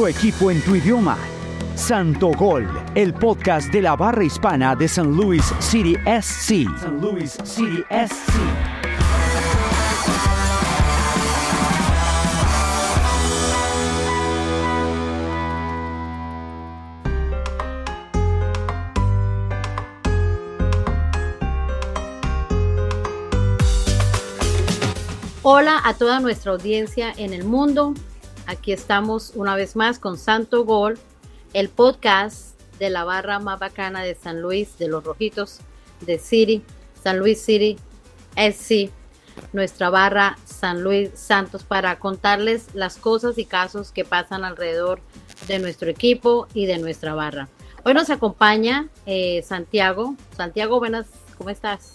tu 0.00 0.06
equipo 0.06 0.50
en 0.50 0.62
tu 0.62 0.74
idioma. 0.74 1.18
Santo 1.74 2.30
Gol, 2.30 2.66
el 2.94 3.12
podcast 3.12 3.70
de 3.70 3.82
la 3.82 3.96
barra 3.96 4.24
hispana 4.24 4.74
de 4.74 4.88
San 4.88 5.14
Luis 5.14 5.44
City 5.58 5.94
SC. 6.06 6.64
San 6.80 7.02
Luis 7.02 7.36
City 7.44 7.84
SC. 7.90 8.32
Hola 25.42 25.82
a 25.84 25.92
toda 25.92 26.20
nuestra 26.20 26.52
audiencia 26.52 27.12
en 27.18 27.34
el 27.34 27.44
mundo. 27.44 27.92
Aquí 28.50 28.72
estamos 28.72 29.30
una 29.36 29.54
vez 29.54 29.76
más 29.76 30.00
con 30.00 30.18
Santo 30.18 30.64
Gol, 30.64 30.98
el 31.52 31.68
podcast 31.68 32.60
de 32.80 32.90
la 32.90 33.04
barra 33.04 33.38
más 33.38 33.60
bacana 33.60 34.02
de 34.02 34.16
San 34.16 34.42
Luis, 34.42 34.76
de 34.76 34.88
los 34.88 35.04
Rojitos, 35.04 35.60
de 36.00 36.18
City, 36.18 36.60
San 37.00 37.20
Luis 37.20 37.40
City, 37.40 37.78
SC, 38.34 38.90
nuestra 39.52 39.88
barra 39.88 40.36
San 40.44 40.82
Luis 40.82 41.10
Santos, 41.14 41.62
para 41.62 42.00
contarles 42.00 42.74
las 42.74 42.96
cosas 42.96 43.38
y 43.38 43.44
casos 43.44 43.92
que 43.92 44.04
pasan 44.04 44.44
alrededor 44.44 45.00
de 45.46 45.60
nuestro 45.60 45.88
equipo 45.88 46.48
y 46.52 46.66
de 46.66 46.78
nuestra 46.78 47.14
barra. 47.14 47.48
Hoy 47.84 47.94
nos 47.94 48.10
acompaña 48.10 48.88
eh, 49.06 49.44
Santiago. 49.46 50.16
Santiago, 50.36 50.80
buenas, 50.80 51.06
¿cómo 51.38 51.50
estás? 51.50 51.94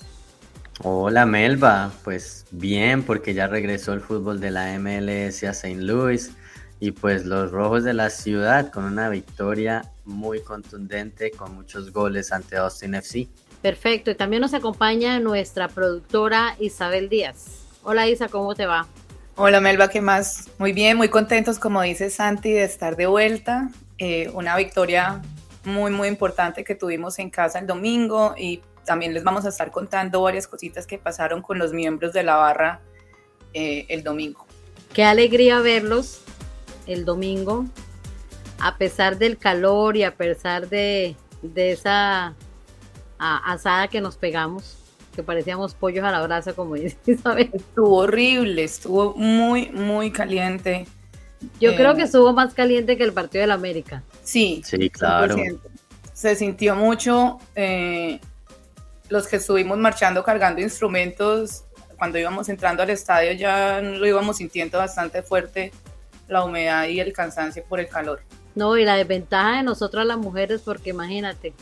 Hola 0.83 1.25
Melba, 1.25 1.91
pues 2.05 2.45
bien, 2.51 3.03
porque 3.03 3.33
ya 3.33 3.47
regresó 3.47 3.91
el 3.91 3.99
fútbol 3.99 4.39
de 4.39 4.51
la 4.51 4.79
MLS 4.79 5.43
a 5.43 5.49
St. 5.49 5.81
Louis 5.81 6.31
y 6.79 6.91
pues 6.91 7.25
los 7.25 7.51
rojos 7.51 7.83
de 7.83 7.93
la 7.93 8.09
ciudad 8.09 8.71
con 8.71 8.85
una 8.85 9.09
victoria 9.09 9.91
muy 10.03 10.41
contundente 10.41 11.31
con 11.31 11.55
muchos 11.55 11.91
goles 11.91 12.31
ante 12.31 12.57
Austin 12.57 12.95
FC. 12.95 13.27
Perfecto, 13.61 14.11
y 14.11 14.15
también 14.15 14.41
nos 14.41 14.53
acompaña 14.53 15.19
nuestra 15.19 15.67
productora 15.67 16.55
Isabel 16.59 17.09
Díaz. 17.09 17.63
Hola 17.83 18.07
Isa, 18.07 18.27
¿cómo 18.27 18.53
te 18.55 18.65
va? 18.65 18.87
Hola 19.37 19.59
Melba, 19.59 19.89
¿qué 19.89 20.01
más? 20.01 20.49
Muy 20.59 20.71
bien, 20.71 20.97
muy 20.97 21.09
contentos, 21.09 21.59
como 21.59 21.81
dice 21.81 22.09
Santi, 22.09 22.51
de 22.51 22.63
estar 22.63 22.95
de 22.95 23.07
vuelta. 23.07 23.69
Eh, 23.97 24.29
una 24.33 24.55
victoria 24.55 25.21
muy, 25.63 25.91
muy 25.91 26.07
importante 26.07 26.63
que 26.63 26.75
tuvimos 26.75 27.17
en 27.19 27.29
casa 27.29 27.59
el 27.59 27.67
domingo 27.67 28.35
y 28.37 28.61
también 28.85 29.13
les 29.13 29.23
vamos 29.23 29.45
a 29.45 29.49
estar 29.49 29.71
contando 29.71 30.21
varias 30.21 30.47
cositas 30.47 30.85
que 30.85 30.97
pasaron 30.97 31.41
con 31.41 31.57
los 31.57 31.73
miembros 31.73 32.13
de 32.13 32.23
la 32.23 32.35
barra 32.35 32.81
eh, 33.53 33.85
el 33.89 34.03
domingo. 34.03 34.45
Qué 34.93 35.03
alegría 35.03 35.59
verlos 35.61 36.24
el 36.87 37.05
domingo, 37.05 37.65
a 38.59 38.77
pesar 38.77 39.17
del 39.17 39.37
calor 39.37 39.97
y 39.97 40.03
a 40.03 40.15
pesar 40.15 40.69
de, 40.69 41.15
esa 41.55 42.33
asada 43.17 43.87
que 43.87 44.01
nos 44.01 44.17
pegamos, 44.17 44.77
que 45.15 45.23
parecíamos 45.23 45.73
pollos 45.73 46.03
a 46.03 46.11
la 46.11 46.21
brasa, 46.21 46.53
como 46.53 46.75
dice 46.75 46.97
Isabel. 47.05 47.49
Estuvo 47.53 47.97
horrible, 47.97 48.63
estuvo 48.63 49.13
muy, 49.15 49.69
muy 49.69 50.11
caliente. 50.11 50.85
Yo 51.59 51.75
creo 51.75 51.95
que 51.95 52.01
eh, 52.01 52.05
estuvo 52.05 52.33
más 52.33 52.53
caliente 52.53 52.97
que 52.97 53.03
el 53.03 53.13
partido 53.13 53.41
de 53.41 53.47
la 53.47 53.53
América. 53.55 54.03
Sí, 54.23 54.61
sí, 54.65 54.89
claro. 54.89 55.35
Se 56.13 56.35
sintió 56.35 56.75
mucho. 56.75 57.39
Eh, 57.55 58.19
los 59.09 59.27
que 59.27 59.35
estuvimos 59.35 59.77
marchando 59.77 60.23
cargando 60.23 60.61
instrumentos, 60.61 61.65
cuando 61.97 62.17
íbamos 62.17 62.49
entrando 62.49 62.83
al 62.83 62.89
estadio 62.89 63.31
ya 63.33 63.81
lo 63.81 64.05
íbamos 64.05 64.37
sintiendo 64.37 64.77
bastante 64.77 65.21
fuerte 65.21 65.71
la 66.27 66.43
humedad 66.43 66.87
y 66.87 66.99
el 66.99 67.13
cansancio 67.13 67.63
por 67.67 67.79
el 67.79 67.87
calor. 67.87 68.21
No, 68.55 68.77
y 68.77 68.85
la 68.85 68.95
desventaja 68.95 69.57
de 69.57 69.63
nosotras 69.63 70.05
las 70.05 70.17
mujeres, 70.17 70.61
porque 70.63 70.91
imagínate, 70.91 71.53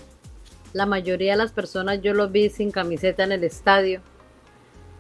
la 0.74 0.86
mayoría 0.86 1.32
de 1.32 1.38
las 1.38 1.52
personas 1.52 2.02
yo 2.02 2.14
los 2.14 2.32
vi 2.32 2.50
sin 2.50 2.72
camiseta 2.72 3.24
en 3.24 3.32
el 3.32 3.44
estadio. 3.44 4.02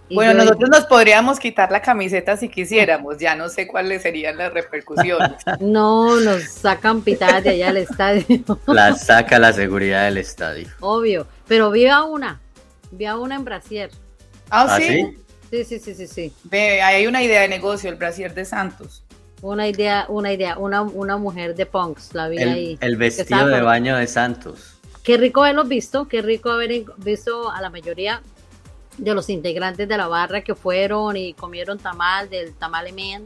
bueno, 0.10 0.34
nosotros 0.34 0.70
nos 0.70 0.86
podríamos 0.86 1.40
quitar 1.40 1.72
la 1.72 1.82
camiseta 1.82 2.36
si 2.36 2.50
quisiéramos, 2.50 3.18
ya 3.18 3.36
no 3.36 3.50
sé 3.50 3.68
cuáles 3.68 4.02
serían 4.02 4.38
las 4.38 4.54
repercusiones. 4.54 5.32
No, 5.60 6.20
nos 6.20 6.44
sacan 6.44 7.02
pitadas 7.02 7.44
de 7.44 7.52
allá 7.52 7.68
del 7.68 7.78
estadio. 7.78 8.26
La 8.68 8.96
saca 8.96 9.40
la 9.40 9.54
seguridad 9.54 10.06
del 10.06 10.18
estadio. 10.18 10.68
Obvio, 10.80 11.28
pero 11.48 11.72
vi 11.72 11.88
a 11.88 12.04
una, 12.04 12.42
vi 12.92 13.06
a 13.06 13.18
una 13.18 13.36
en 13.36 13.46
Brasier. 13.46 13.92
¿Ah, 14.50 14.68
¿Ah 14.70 14.78
sí? 14.80 15.18
Sí, 15.50 15.64
sí, 15.66 15.80
sí, 15.80 15.94
sí, 15.94 16.08
sí. 16.08 16.34
Ve, 16.46 16.82
hay 16.82 17.06
una 17.06 17.22
idea 17.22 17.42
de 17.42 17.48
negocio, 17.48 17.88
el 17.90 17.96
Brasier 17.96 18.34
de 18.34 18.46
Santos. 18.46 19.04
Una 19.44 19.68
idea, 19.68 20.06
una 20.08 20.31
idea, 20.31 20.58
una, 20.58 20.84
una 20.84 21.18
mujer 21.18 21.54
de 21.54 21.66
punks, 21.66 22.14
la 22.14 22.30
vi 22.30 22.38
ahí. 22.38 22.78
El 22.80 22.96
vestido 22.96 23.46
de 23.48 23.62
baño 23.62 23.98
de 23.98 24.08
Santos. 24.08 24.80
Qué 25.04 25.18
rico 25.18 25.44
haberlos 25.44 25.68
visto, 25.68 26.08
qué 26.08 26.22
rico 26.22 26.50
haber 26.50 26.86
visto 26.96 27.52
a 27.52 27.62
la 27.62 27.70
mayoría 27.70 28.22
de 28.98 29.14
los 29.14 29.30
integrantes 29.30 29.86
de 29.90 29.98
la 29.98 30.08
barra 30.08 30.40
que 30.40 30.56
fueron 30.56 31.18
y 31.18 31.34
comieron 31.34 31.78
tamal 31.78 32.30
del 32.30 32.54
tamal 32.54 32.94
men. 32.94 33.26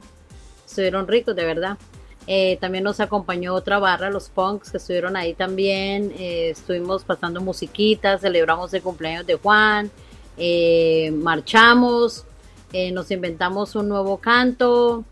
Estuvieron 0.66 1.08
ricos, 1.08 1.36
de 1.36 1.46
verdad. 1.46 1.78
Eh, 2.26 2.58
también 2.60 2.84
nos 2.84 3.00
acompañó 3.00 3.54
otra 3.54 3.78
barra, 3.78 4.10
los 4.10 4.30
punks, 4.30 4.72
que 4.72 4.78
estuvieron 4.78 5.16
ahí 5.16 5.36
también. 5.36 6.12
Eh, 6.18 6.50
estuvimos 6.50 7.04
pasando 7.04 7.42
musiquitas, 7.42 8.22
celebramos 8.22 8.74
el 8.74 8.82
cumpleaños 8.82 9.28
de 9.28 9.36
Juan, 9.36 9.92
eh, 10.36 11.12
marchamos, 11.12 12.26
nos 12.92 13.12
inventamos 13.12 13.76
un 13.76 13.88
nuevo 13.88 14.18
canto, 14.18 15.06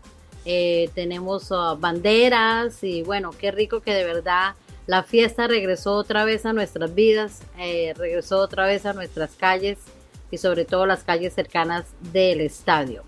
tenemos 0.94 1.50
uh, 1.50 1.76
banderas 1.78 2.82
y 2.84 3.02
bueno, 3.02 3.30
qué 3.30 3.50
rico 3.50 3.80
que 3.80 3.92
de 3.92 4.04
verdad 4.04 4.54
la 4.86 5.02
fiesta 5.02 5.48
regresó 5.48 5.94
otra 5.94 6.24
vez 6.24 6.46
a 6.46 6.52
nuestras 6.52 6.94
vidas, 6.94 7.42
regresó 7.56 8.38
otra 8.38 8.66
vez 8.66 8.86
a 8.86 8.92
nuestras 8.92 9.32
calles 9.32 9.78
y 10.30 10.38
sobre 10.38 10.64
todo 10.64 10.86
las 10.86 11.02
calles 11.02 11.34
cercanas 11.34 11.86
del 12.12 12.40
estadio. 12.40 13.04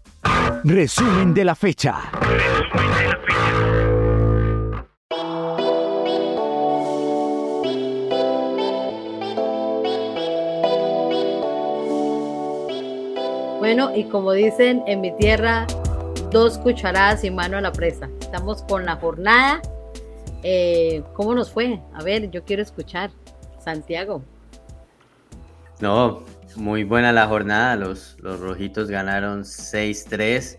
Resumen 0.65 1.35
de 1.35 1.45
la 1.45 1.55
fecha. 1.55 2.11
Bueno, 13.59 13.95
y 13.95 14.05
como 14.05 14.33
dicen 14.33 14.83
en 14.87 15.01
mi 15.01 15.15
tierra, 15.17 15.67
dos 16.31 16.59
cucharadas 16.59 17.25
y 17.25 17.31
mano 17.31 17.59
a 17.59 17.61
la 17.61 17.73
presa. 17.73 18.09
Estamos 18.21 18.63
con 18.63 18.85
la 18.85 18.97
jornada. 18.97 19.63
Eh, 20.43 21.03
¿Cómo 21.15 21.35
nos 21.35 21.51
fue? 21.51 21.81
A 21.95 22.03
ver, 22.03 22.31
yo 22.31 22.45
quiero 22.45 22.63
escuchar. 22.63 23.11
Santiago. 23.65 24.23
No, 25.81 26.25
muy 26.57 26.85
buena 26.85 27.13
la 27.13 27.27
jornada. 27.27 27.77
Los, 27.77 28.17
los 28.21 28.41
rojitos 28.41 28.89
ganaron 28.89 29.43
6-3. 29.43 30.59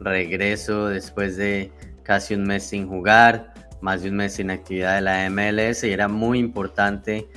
Regreso 0.00 0.86
después 0.88 1.36
de 1.36 1.72
casi 2.02 2.34
un 2.34 2.44
mes 2.44 2.64
sin 2.64 2.88
jugar, 2.88 3.52
más 3.80 4.02
de 4.02 4.08
un 4.08 4.16
mes 4.16 4.34
sin 4.34 4.50
actividad 4.50 4.96
de 4.96 5.00
la 5.02 5.30
MLS. 5.30 5.84
Y 5.84 5.92
era 5.92 6.08
muy 6.08 6.38
importante 6.38 7.28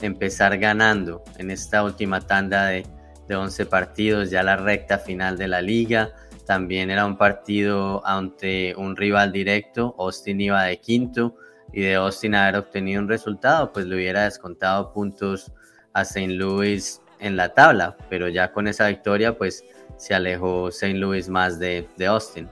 empezar 0.00 0.58
ganando 0.58 1.22
en 1.38 1.50
esta 1.50 1.82
última 1.82 2.20
tanda 2.20 2.66
de 2.66 2.84
de 3.28 3.36
11 3.36 3.66
partidos, 3.66 4.30
ya 4.30 4.42
la 4.42 4.56
recta 4.56 4.98
final 4.98 5.36
de 5.36 5.48
la 5.48 5.60
liga. 5.60 6.10
También 6.48 6.90
era 6.90 7.04
un 7.04 7.18
partido 7.18 8.00
ante 8.06 8.74
un 8.74 8.96
rival 8.96 9.32
directo, 9.32 9.94
Austin 9.98 10.40
iba 10.40 10.62
de 10.62 10.80
quinto 10.80 11.34
y 11.74 11.82
de 11.82 11.96
Austin 11.96 12.34
haber 12.34 12.56
obtenido 12.56 13.02
un 13.02 13.08
resultado, 13.10 13.70
pues 13.70 13.84
le 13.84 13.96
hubiera 13.96 14.24
descontado 14.24 14.90
puntos 14.94 15.52
a 15.92 16.00
St. 16.00 16.28
Louis 16.28 17.02
en 17.18 17.36
la 17.36 17.52
tabla, 17.52 17.98
pero 18.08 18.28
ya 18.28 18.50
con 18.50 18.66
esa 18.66 18.88
victoria 18.88 19.36
pues 19.36 19.62
se 19.98 20.14
alejó 20.14 20.68
St. 20.68 20.94
Louis 20.94 21.28
más 21.28 21.58
de, 21.58 21.86
de 21.98 22.06
Austin. 22.06 22.48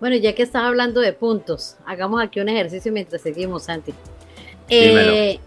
Bueno, 0.00 0.16
ya 0.16 0.34
que 0.34 0.42
estás 0.42 0.64
hablando 0.64 1.00
de 1.00 1.12
puntos, 1.12 1.76
hagamos 1.86 2.20
aquí 2.20 2.40
un 2.40 2.48
ejercicio 2.48 2.90
mientras 2.90 3.22
seguimos, 3.22 3.62
Santi. 3.62 3.94
Eh, 4.68 5.38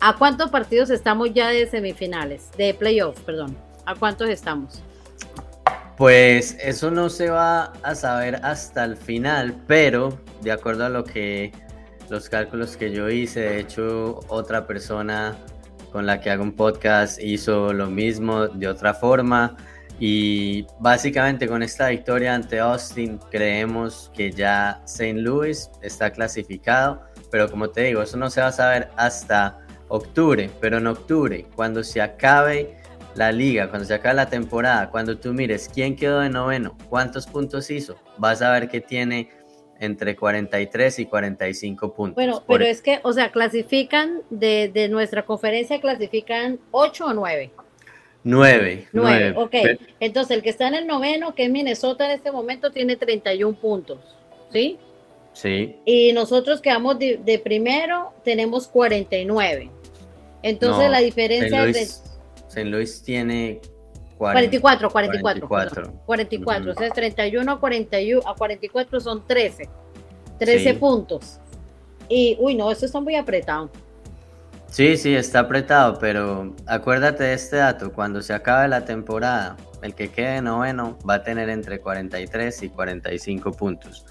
¿A 0.00 0.16
cuántos 0.16 0.48
partidos 0.48 0.88
estamos 0.88 1.34
ya 1.34 1.50
de 1.50 1.66
semifinales, 1.66 2.50
de 2.56 2.72
playoff, 2.72 3.20
perdón? 3.20 3.54
¿A 3.84 3.94
cuántos 3.94 4.30
estamos? 4.30 4.80
Pues 6.00 6.56
eso 6.62 6.90
no 6.90 7.10
se 7.10 7.28
va 7.28 7.74
a 7.82 7.94
saber 7.94 8.40
hasta 8.42 8.84
el 8.84 8.96
final, 8.96 9.54
pero 9.66 10.18
de 10.40 10.50
acuerdo 10.50 10.86
a 10.86 10.88
lo 10.88 11.04
que 11.04 11.52
los 12.08 12.30
cálculos 12.30 12.78
que 12.78 12.90
yo 12.90 13.10
hice, 13.10 13.40
de 13.40 13.60
hecho 13.60 14.20
otra 14.28 14.66
persona 14.66 15.36
con 15.92 16.06
la 16.06 16.18
que 16.18 16.30
hago 16.30 16.42
un 16.42 16.52
podcast 16.52 17.20
hizo 17.22 17.74
lo 17.74 17.90
mismo 17.90 18.48
de 18.48 18.66
otra 18.66 18.94
forma 18.94 19.58
y 19.98 20.64
básicamente 20.78 21.46
con 21.46 21.62
esta 21.62 21.90
victoria 21.90 22.34
ante 22.34 22.60
Austin 22.60 23.18
creemos 23.30 24.10
que 24.14 24.32
ya 24.32 24.80
St. 24.86 25.20
Louis 25.20 25.68
está 25.82 26.12
clasificado, 26.12 27.02
pero 27.30 27.50
como 27.50 27.68
te 27.68 27.82
digo, 27.82 28.00
eso 28.00 28.16
no 28.16 28.30
se 28.30 28.40
va 28.40 28.46
a 28.46 28.52
saber 28.52 28.88
hasta 28.96 29.58
octubre, 29.88 30.48
pero 30.62 30.78
en 30.78 30.86
octubre, 30.86 31.44
cuando 31.54 31.84
se 31.84 32.00
acabe 32.00 32.79
la 33.14 33.32
liga, 33.32 33.68
cuando 33.68 33.86
se 33.86 33.94
acabe 33.94 34.14
la 34.14 34.28
temporada, 34.28 34.90
cuando 34.90 35.18
tú 35.18 35.32
mires 35.32 35.68
quién 35.72 35.96
quedó 35.96 36.20
de 36.20 36.30
noveno, 36.30 36.76
cuántos 36.88 37.26
puntos 37.26 37.70
hizo, 37.70 37.96
vas 38.18 38.42
a 38.42 38.50
ver 38.52 38.68
que 38.68 38.80
tiene 38.80 39.30
entre 39.80 40.14
43 40.14 40.98
y 40.98 41.06
45 41.06 41.94
puntos. 41.94 42.14
Bueno, 42.14 42.44
pero 42.46 42.64
es 42.64 42.82
que, 42.82 43.00
o 43.02 43.12
sea, 43.12 43.32
clasifican 43.32 44.22
de, 44.28 44.70
de 44.72 44.88
nuestra 44.88 45.24
conferencia, 45.24 45.80
clasifican 45.80 46.60
8 46.70 47.06
o 47.06 47.14
9. 47.14 47.50
9. 48.22 48.88
9, 48.92 49.34
ok. 49.36 49.54
Entonces, 49.98 50.36
el 50.36 50.42
que 50.42 50.50
está 50.50 50.68
en 50.68 50.74
el 50.74 50.86
noveno, 50.86 51.34
que 51.34 51.44
es 51.44 51.50
Minnesota 51.50 52.04
en 52.04 52.10
este 52.10 52.30
momento, 52.30 52.70
tiene 52.70 52.96
31 52.96 53.58
puntos, 53.58 53.98
¿sí? 54.52 54.78
Sí. 55.32 55.76
Y 55.86 56.12
nosotros 56.12 56.60
quedamos 56.60 56.98
de, 56.98 57.18
de 57.24 57.38
primero, 57.38 58.12
tenemos 58.22 58.68
49. 58.68 59.70
Entonces, 60.42 60.84
No, 60.84 60.90
la 60.90 61.00
diferencia 61.00 61.64
es 61.66 62.09
St. 62.50 62.64
Louis 62.64 63.02
tiene 63.02 63.60
44, 64.18 64.90
44. 64.90 65.48
44. 65.48 65.82
perdón, 65.82 66.00
44. 66.04 66.62
Ujú. 66.62 66.70
O 66.72 66.74
sea, 66.74 66.90
31 66.90 67.52
a 67.52 67.60
41 67.60 68.28
a 68.28 68.34
44 68.34 69.00
son 69.00 69.26
13. 69.26 69.68
13 70.38 70.72
Sí. 70.72 70.78
puntos. 70.78 71.38
Y, 72.08 72.36
uy, 72.40 72.56
no, 72.56 72.70
esto 72.70 72.86
está 72.86 73.00
muy 73.00 73.14
apretado. 73.14 73.70
Sí, 74.66 74.96
sí, 74.96 75.14
está 75.14 75.40
apretado, 75.40 75.98
pero 75.98 76.54
acuérdate 76.66 77.24
de 77.24 77.34
este 77.34 77.56
dato, 77.56 77.92
cuando 77.92 78.20
se 78.22 78.32
acabe 78.34 78.68
la 78.68 78.84
temporada, 78.84 79.56
el 79.82 79.94
que 79.94 80.10
quede 80.10 80.42
noveno 80.42 80.98
va 81.08 81.14
a 81.14 81.22
tener 81.22 81.48
entre 81.48 81.80
43 81.80 82.64
y 82.64 82.68
45 82.68 83.52
puntos. 83.52 84.04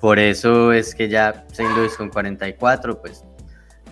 Por 0.00 0.18
eso 0.18 0.72
es 0.72 0.94
que 0.94 1.08
ya 1.08 1.44
St. 1.50 1.68
Louis 1.76 1.96
con 1.96 2.10
44, 2.10 3.00
pues 3.00 3.24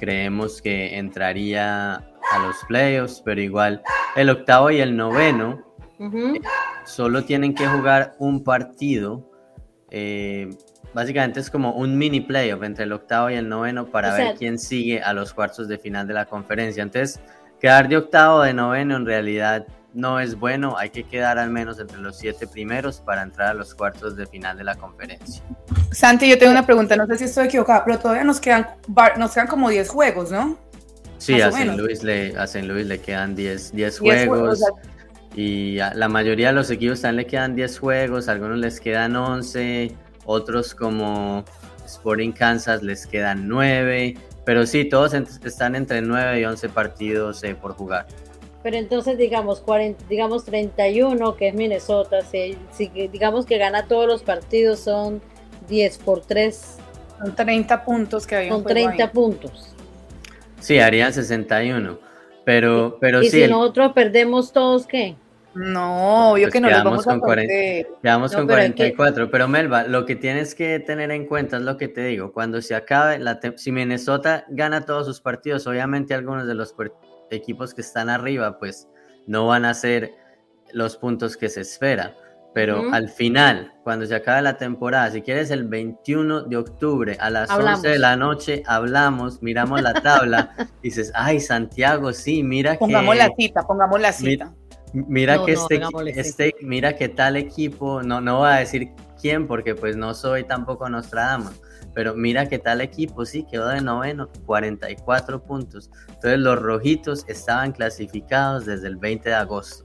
creemos 0.06 0.60
que 0.60 0.98
entraría 0.98 1.94
a 1.94 2.38
los 2.44 2.56
playoffs, 2.66 3.22
pero 3.24 3.40
igual 3.40 3.82
el 4.16 4.30
octavo 4.30 4.72
y 4.72 4.80
el 4.80 4.96
noveno 4.96 5.62
Ujú. 6.00 6.40
solo 6.84 7.22
tienen 7.24 7.54
que 7.54 7.64
jugar 7.68 8.14
un 8.18 8.42
partido. 8.42 9.30
eh, 9.94 10.48
básicamente 10.94 11.38
es 11.38 11.50
como 11.50 11.72
un 11.74 11.96
mini 11.98 12.20
playoff 12.22 12.62
entre 12.64 12.84
el 12.84 12.92
octavo 12.92 13.28
y 13.30 13.34
el 13.34 13.46
noveno 13.48 13.86
para 13.90 14.08
O 14.12 14.16
sea- 14.16 14.24
ver 14.28 14.36
quién 14.36 14.58
sigue 14.58 15.00
a 15.02 15.12
los 15.12 15.32
cuartos 15.34 15.68
de 15.68 15.76
final 15.78 16.06
de 16.08 16.14
la 16.14 16.24
conferencia. 16.24 16.82
Entonces, 16.82 17.20
quedar 17.60 17.88
de 17.88 17.98
octavo 17.98 18.36
o 18.38 18.42
de 18.42 18.54
noveno 18.54 18.96
en 18.96 19.04
realidad 19.06 19.66
no 19.94 20.20
es 20.20 20.38
bueno. 20.38 20.76
Hay 20.78 20.90
que 20.90 21.04
quedar 21.04 21.38
al 21.38 21.50
menos 21.50 21.78
entre 21.78 21.98
los 21.98 22.18
siete 22.18 22.46
primeros 22.46 23.00
para 23.00 23.22
entrar 23.22 23.48
a 23.48 23.54
los 23.54 23.74
cuartos 23.74 24.16
de 24.16 24.26
final 24.26 24.56
de 24.56 24.64
la 24.64 24.74
conferencia. 24.74 25.42
Santi, 25.90 26.28
yo 26.28 26.38
tengo 26.38 26.52
una 26.52 26.64
pregunta, 26.64 26.96
no 26.96 27.06
sé 27.06 27.18
si 27.18 27.24
estoy 27.24 27.46
equivocada, 27.46 27.84
pero 27.84 27.98
todavía 27.98 28.24
nos 28.24 28.40
quedan, 28.40 28.68
nos 29.18 29.34
quedan 29.34 29.46
como 29.46 29.68
10 29.68 29.88
juegos, 29.88 30.30
¿no? 30.30 30.58
Sí, 31.18 31.34
Más 31.34 31.42
a 31.42 31.48
St. 31.48 31.76
Louis 31.76 32.02
le, 32.02 32.36
a 32.36 32.44
St. 32.44 32.66
Louis 32.66 32.86
le 32.86 33.00
quedan 33.00 33.34
10, 33.36 33.72
10 33.72 34.00
10 34.00 34.28
juegos. 34.28 34.48
o 34.48 34.56
sea, 34.56 34.68
Y 35.34 35.78
a 35.78 35.94
la 35.94 36.08
mayoría 36.08 36.48
de 36.48 36.54
los 36.54 36.70
equipos 36.70 37.00
también 37.00 37.24
le 37.24 37.26
quedan 37.26 37.54
10 37.54 37.78
juegos, 37.78 38.28
a 38.28 38.32
algunos 38.32 38.58
les 38.58 38.80
quedan 38.80 39.14
11, 39.14 39.94
otros 40.24 40.74
como 40.74 41.44
Sporting 41.86 42.32
Kansas 42.32 42.82
les 42.82 43.06
quedan 43.06 43.46
9, 43.46 44.16
pero 44.44 44.66
sí, 44.66 44.84
todos 44.84 45.14
están 45.14 45.76
entre 45.76 46.02
9 46.02 46.40
y 46.40 46.44
11 46.44 46.68
partidos 46.70 47.44
eh, 47.44 47.54
por 47.54 47.74
jugar. 47.74 48.06
Pero 48.62 48.76
entonces, 48.76 49.18
digamos, 49.18 49.60
40, 49.60 50.04
digamos 50.08 50.44
31, 50.44 51.36
que 51.36 51.48
es 51.48 51.54
Minnesota, 51.54 52.20
si, 52.22 52.56
si 52.70 52.86
digamos 53.08 53.44
que 53.44 53.58
gana 53.58 53.86
todos 53.88 54.06
los 54.06 54.22
partidos, 54.22 54.80
son 54.80 55.20
10 55.68 55.98
por 55.98 56.20
3, 56.20 56.76
son 57.18 57.34
30 57.34 57.84
puntos 57.84 58.26
que 58.26 58.36
hay 58.36 58.46
en 58.46 58.52
son 58.52 58.62
juego 58.62 58.74
30 58.78 59.04
ahí. 59.04 59.10
puntos. 59.10 59.68
Sí, 60.60 60.78
harían 60.78 61.12
61, 61.12 61.98
pero, 62.44 62.98
pero 63.00 63.20
y 63.20 63.24
sí, 63.26 63.30
si 63.38 63.42
el- 63.42 63.50
nosotros 63.50 63.92
perdemos 63.94 64.52
todos, 64.52 64.86
¿qué? 64.86 65.16
No, 65.54 66.32
obvio 66.32 66.44
Pues 66.44 66.52
que 66.54 66.60
no 66.60 66.68
vamos 66.70 67.06
a 67.06 67.10
con 67.10 67.20
40. 67.20 67.52
perder. 67.52 67.86
Quedamos 68.02 68.32
No, 68.32 68.38
con 68.38 68.46
pero 68.46 68.60
hay 68.62 68.72
que- 68.72 68.94
44, 68.94 69.30
pero 69.30 69.48
Melba, 69.48 69.84
lo 69.84 70.06
que 70.06 70.16
tienes 70.16 70.54
que 70.54 70.80
tener 70.80 71.10
en 71.10 71.26
cuenta 71.26 71.56
es 71.58 71.62
lo 71.62 71.76
que 71.76 71.88
te 71.88 72.02
digo, 72.04 72.32
cuando 72.32 72.62
se 72.62 72.74
acabe, 72.74 73.18
la 73.18 73.38
si 73.56 73.72
Minnesota 73.72 74.44
gana 74.48 74.86
todos 74.86 75.06
sus 75.06 75.20
partidos, 75.20 75.66
obviamente 75.66 76.14
algunos 76.14 76.46
de 76.46 76.54
los 76.54 76.74
equipos 77.30 77.74
que 77.74 77.80
están 77.82 78.08
arriba, 78.08 78.58
pues 78.58 78.88
no 79.26 79.46
van 79.46 79.64
a 79.64 79.74
ser 79.74 80.12
los 80.72 80.96
puntos 80.96 81.36
que 81.36 81.48
se 81.48 81.60
espera, 81.60 82.14
pero 82.54 82.92
al 82.92 83.08
final, 83.08 83.72
cuando 83.84 84.04
se 84.06 84.14
acabe 84.14 84.42
la 84.42 84.56
temporada, 84.58 85.10
si 85.10 85.22
quieres 85.22 85.50
el 85.50 85.64
21 85.64 86.42
de 86.42 86.56
octubre 86.56 87.16
a 87.20 87.30
las 87.30 87.50
Hablamos. 87.50 87.78
11 87.80 87.88
de 87.88 87.98
la 87.98 88.16
noche, 88.16 88.62
hablamos, 88.66 89.42
miramos 89.42 89.80
la 89.82 89.94
tabla, 89.94 90.54
dices, 90.82 91.12
ay, 91.14 91.40
Santiago, 91.40 92.12
sí, 92.12 92.42
mira 92.42 92.78
Pongamos 92.78 93.14
que... 93.14 93.18
la 93.18 93.30
cita, 93.36 93.62
pongamos 93.62 94.00
la 94.00 94.12
cita. 94.12 94.52
Mira 94.92 95.36
No, 95.36 95.46
que 95.46 95.54
no, 95.54 95.66
este, 96.06 96.20
este, 96.20 96.54
mira 96.60 96.96
que 96.96 97.08
tal 97.08 97.36
equipo, 97.36 98.02
no, 98.02 98.20
no 98.20 98.40
voy 98.40 98.50
a 98.50 98.56
decir 98.56 98.90
quién 99.20 99.46
porque 99.46 99.74
pues 99.74 99.96
no 99.96 100.12
soy 100.12 100.44
tampoco 100.44 100.86
Nostradamus, 100.88 101.54
pero 101.94 102.14
mira 102.14 102.46
que 102.46 102.58
tal 102.58 102.82
equipo 102.82 103.24
sí 103.24 103.46
quedó 103.50 103.68
de 103.68 103.80
noveno, 103.80 104.28
44 104.44 105.42
puntos. 105.44 105.90
Entonces 106.08 106.38
los 106.40 106.58
rojitos 106.60 107.24
estaban 107.26 107.72
clasificados 107.72 108.66
desde 108.66 108.88
el 108.88 108.96
20 108.96 109.30
de 109.30 109.34
agosto. 109.34 109.84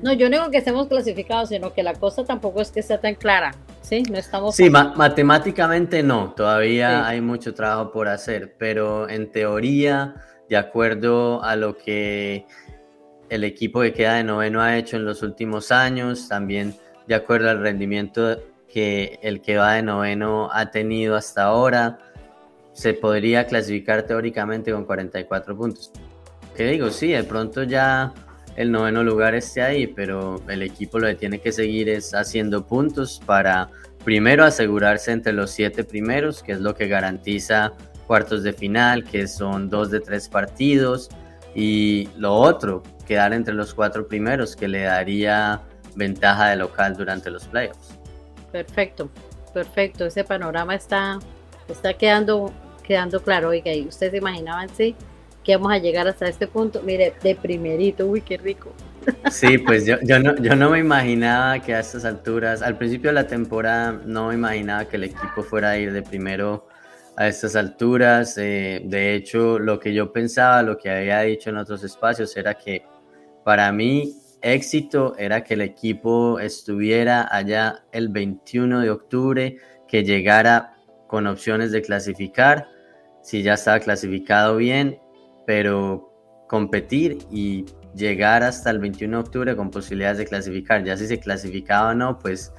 No, 0.00 0.12
yo 0.12 0.30
no 0.30 0.36
digo 0.38 0.50
que 0.50 0.58
estemos 0.58 0.86
clasificados, 0.86 1.48
sino 1.48 1.74
que 1.74 1.82
la 1.82 1.92
cosa 1.92 2.24
tampoco 2.24 2.60
es 2.62 2.70
que 2.70 2.82
sea 2.82 3.00
tan 3.00 3.16
clara, 3.16 3.50
¿sí? 3.82 4.02
No 4.04 4.16
estamos... 4.16 4.54
Sí, 4.54 4.70
ma- 4.70 4.94
matemáticamente 4.96 6.02
no, 6.04 6.32
todavía 6.34 6.88
Sí. 7.02 7.04
hay 7.06 7.20
mucho 7.20 7.52
trabajo 7.52 7.90
por 7.90 8.06
hacer, 8.08 8.54
pero 8.58 9.08
en 9.10 9.30
teoría, 9.32 10.14
de 10.48 10.56
acuerdo 10.56 11.42
a 11.42 11.56
lo 11.56 11.76
que 11.76 12.46
el 13.30 13.44
equipo 13.44 13.80
que 13.80 13.92
queda 13.92 14.14
de 14.14 14.24
noveno 14.24 14.60
ha 14.62 14.76
hecho 14.76 14.96
en 14.96 15.04
los 15.04 15.22
últimos 15.22 15.70
años, 15.70 16.28
también 16.28 16.74
de 17.06 17.14
acuerdo 17.14 17.50
al 17.50 17.60
rendimiento 17.60 18.38
que 18.68 19.18
el 19.22 19.40
que 19.40 19.56
va 19.56 19.74
de 19.74 19.82
noveno 19.82 20.50
ha 20.52 20.70
tenido 20.70 21.16
hasta 21.16 21.44
ahora, 21.44 21.98
se 22.72 22.94
podría 22.94 23.46
clasificar 23.46 24.02
teóricamente 24.04 24.72
con 24.72 24.84
44 24.84 25.56
puntos. 25.56 25.90
¿Qué 26.54 26.64
digo? 26.64 26.90
Sí, 26.90 27.08
de 27.08 27.24
pronto 27.24 27.62
ya 27.62 28.12
el 28.56 28.70
noveno 28.70 29.02
lugar 29.02 29.34
esté 29.34 29.62
ahí, 29.62 29.86
pero 29.86 30.42
el 30.48 30.62
equipo 30.62 30.98
lo 30.98 31.06
que 31.06 31.14
tiene 31.14 31.40
que 31.40 31.52
seguir 31.52 31.88
es 31.88 32.14
haciendo 32.14 32.66
puntos 32.66 33.20
para 33.24 33.70
primero 34.04 34.44
asegurarse 34.44 35.12
entre 35.12 35.32
los 35.32 35.50
siete 35.50 35.84
primeros, 35.84 36.42
que 36.42 36.52
es 36.52 36.60
lo 36.60 36.74
que 36.74 36.88
garantiza 36.88 37.72
cuartos 38.06 38.42
de 38.42 38.52
final, 38.52 39.04
que 39.04 39.28
son 39.28 39.68
dos 39.68 39.90
de 39.90 40.00
tres 40.00 40.28
partidos, 40.28 41.08
y 41.54 42.08
lo 42.16 42.34
otro, 42.34 42.82
quedar 43.08 43.32
entre 43.32 43.54
los 43.54 43.74
cuatro 43.74 44.06
primeros, 44.06 44.54
que 44.54 44.68
le 44.68 44.82
daría 44.82 45.62
ventaja 45.96 46.50
de 46.50 46.56
local 46.56 46.94
durante 46.94 47.30
los 47.30 47.46
playoffs. 47.46 47.98
Perfecto, 48.52 49.10
perfecto. 49.54 50.04
Ese 50.04 50.24
panorama 50.24 50.74
está, 50.74 51.18
está 51.68 51.94
quedando, 51.94 52.52
quedando 52.86 53.22
claro. 53.22 53.48
Oiga, 53.48 53.72
¿y 53.72 53.88
ustedes 53.88 54.12
se 54.12 54.18
imaginaban 54.18 54.68
sí, 54.68 54.94
que 55.42 55.56
vamos 55.56 55.72
a 55.72 55.78
llegar 55.78 56.06
hasta 56.06 56.28
este 56.28 56.46
punto? 56.46 56.82
Mire, 56.82 57.14
de 57.22 57.34
primerito, 57.34 58.06
uy, 58.06 58.20
qué 58.20 58.36
rico. 58.36 58.72
Sí, 59.30 59.56
pues 59.56 59.86
yo, 59.86 59.96
yo, 60.02 60.18
no, 60.18 60.36
yo 60.36 60.54
no 60.54 60.68
me 60.68 60.80
imaginaba 60.80 61.58
que 61.60 61.74
a 61.74 61.80
estas 61.80 62.04
alturas, 62.04 62.60
al 62.60 62.76
principio 62.76 63.08
de 63.08 63.14
la 63.14 63.26
temporada, 63.26 63.98
no 64.04 64.28
me 64.28 64.34
imaginaba 64.34 64.84
que 64.84 64.96
el 64.96 65.04
equipo 65.04 65.42
fuera 65.42 65.70
a 65.70 65.78
ir 65.78 65.94
de 65.94 66.02
primero 66.02 66.66
a 67.16 67.26
estas 67.26 67.56
alturas. 67.56 68.36
eh, 68.36 68.82
de 68.84 69.14
hecho, 69.14 69.58
lo 69.58 69.80
que 69.80 69.94
yo 69.94 70.12
pensaba, 70.12 70.62
lo 70.62 70.76
que 70.76 70.90
había 70.90 71.20
dicho 71.20 71.48
en 71.48 71.56
otros 71.56 71.82
espacios, 71.82 72.36
era 72.36 72.54
que 72.54 72.82
para 73.48 73.72
mí 73.72 74.14
éxito 74.42 75.14
era 75.16 75.42
que 75.42 75.54
el 75.54 75.62
equipo 75.62 76.38
estuviera 76.38 77.26
allá 77.34 77.82
el 77.92 78.10
21 78.10 78.80
de 78.80 78.90
octubre, 78.90 79.56
que 79.88 80.04
llegara 80.04 80.76
con 81.06 81.26
opciones 81.26 81.72
de 81.72 81.80
clasificar, 81.80 82.68
si 83.22 83.42
ya 83.42 83.54
estaba 83.54 83.80
clasificado 83.80 84.58
bien, 84.58 84.98
pero 85.46 86.12
competir 86.46 87.20
y 87.30 87.64
llegar 87.94 88.42
hasta 88.42 88.68
el 88.68 88.80
21 88.80 89.16
de 89.16 89.22
octubre 89.22 89.56
con 89.56 89.70
posibilidades 89.70 90.18
de 90.18 90.26
clasificar. 90.26 90.84
Ya 90.84 90.98
si 90.98 91.06
se 91.06 91.18
clasificaba 91.18 91.92
o 91.92 91.94
no, 91.94 92.18
pues 92.18 92.52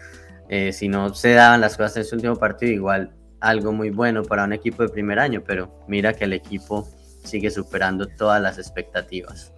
eh, 0.49 0.73
si 0.73 0.87
no 0.87 1.13
se 1.13 1.33
daban 1.33 1.61
las 1.61 1.77
cosas 1.77 1.97
en 1.97 2.01
ese 2.01 2.15
último 2.15 2.35
partido, 2.35 2.71
igual 2.71 3.13
algo 3.41 3.73
muy 3.73 3.91
bueno 3.91 4.23
para 4.23 4.43
un 4.43 4.53
equipo 4.53 4.81
de 4.81 4.89
primer 4.89 5.19
año, 5.19 5.43
pero 5.45 5.85
mira 5.87 6.13
que 6.13 6.23
el 6.23 6.33
equipo 6.33 6.89
sigue 7.23 7.51
superando 7.51 8.07
todas 8.07 8.41
las 8.41 8.57
expectativas. 8.57 9.53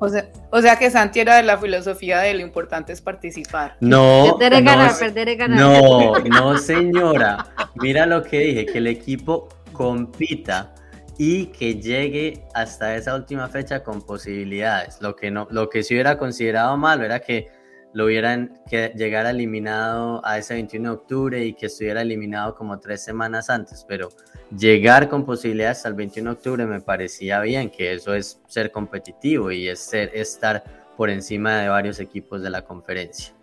O 0.00 0.08
sea, 0.08 0.28
o 0.50 0.60
sea 0.62 0.76
que 0.76 0.90
Santi 0.90 1.20
era 1.20 1.36
de 1.36 1.42
la 1.42 1.58
filosofía 1.58 2.20
de 2.20 2.34
lo 2.34 2.40
importante 2.40 2.92
es 2.92 3.00
participar. 3.00 3.76
No, 3.80 4.36
perder 4.38 4.58
es 4.58 4.64
no, 4.64 4.70
ganar, 4.70 4.90
se- 4.92 5.04
perder 5.06 5.28
es 5.30 5.38
ganar. 5.38 5.58
no, 5.58 6.12
no, 6.20 6.56
señora. 6.58 7.46
Mira 7.74 8.06
lo 8.06 8.22
que 8.22 8.38
dije, 8.38 8.66
que 8.66 8.78
el 8.78 8.86
equipo 8.86 9.48
compita 9.72 10.72
y 11.18 11.46
que 11.46 11.74
llegue 11.80 12.44
hasta 12.54 12.94
esa 12.94 13.14
última 13.16 13.48
fecha 13.48 13.82
con 13.82 14.02
posibilidades. 14.02 14.98
Lo 15.00 15.16
que 15.16 15.30
no, 15.32 15.48
lo 15.50 15.68
que 15.68 15.82
sí 15.82 15.94
hubiera 15.94 16.16
considerado 16.16 16.76
malo 16.76 17.04
era 17.04 17.18
que 17.18 17.48
lo 17.98 18.04
hubieran 18.04 18.60
que 18.70 18.92
llegara 18.94 19.30
eliminado 19.30 20.24
a 20.24 20.38
ese 20.38 20.54
21 20.54 20.88
de 20.88 20.94
octubre 20.94 21.44
y 21.44 21.52
que 21.52 21.66
estuviera 21.66 22.00
eliminado 22.00 22.54
como 22.54 22.78
tres 22.78 23.02
semanas 23.02 23.50
antes, 23.50 23.84
pero 23.88 24.10
llegar 24.56 25.08
con 25.08 25.26
posibilidades 25.26 25.84
el 25.84 25.94
21 25.94 26.30
de 26.30 26.36
octubre 26.36 26.66
me 26.66 26.80
parecía 26.80 27.40
bien, 27.40 27.68
que 27.70 27.92
eso 27.92 28.14
es 28.14 28.40
ser 28.46 28.70
competitivo 28.70 29.50
y 29.50 29.68
es 29.68 29.80
ser, 29.80 30.12
estar 30.14 30.62
por 30.96 31.10
encima 31.10 31.60
de 31.60 31.68
varios 31.70 31.98
equipos 31.98 32.40
de 32.40 32.50
la 32.50 32.62
conferencia. 32.62 33.34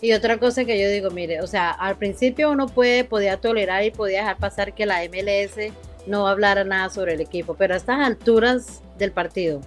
Y 0.00 0.14
otra 0.14 0.38
cosa 0.38 0.64
que 0.64 0.80
yo 0.80 0.88
digo, 0.88 1.10
mire, 1.10 1.42
o 1.42 1.46
sea, 1.46 1.70
al 1.70 1.98
principio 1.98 2.50
uno 2.50 2.68
puede, 2.68 3.04
podía 3.04 3.36
tolerar 3.36 3.84
y 3.84 3.90
podía 3.90 4.20
dejar 4.20 4.38
pasar 4.38 4.74
que 4.74 4.86
la 4.86 5.02
MLS 5.02 5.74
no 6.06 6.26
hablara 6.26 6.64
nada 6.64 6.88
sobre 6.88 7.12
el 7.12 7.20
equipo, 7.20 7.52
pero 7.52 7.74
a 7.74 7.76
estas 7.76 8.00
alturas 8.00 8.82
del 8.96 9.12
partido, 9.12 9.60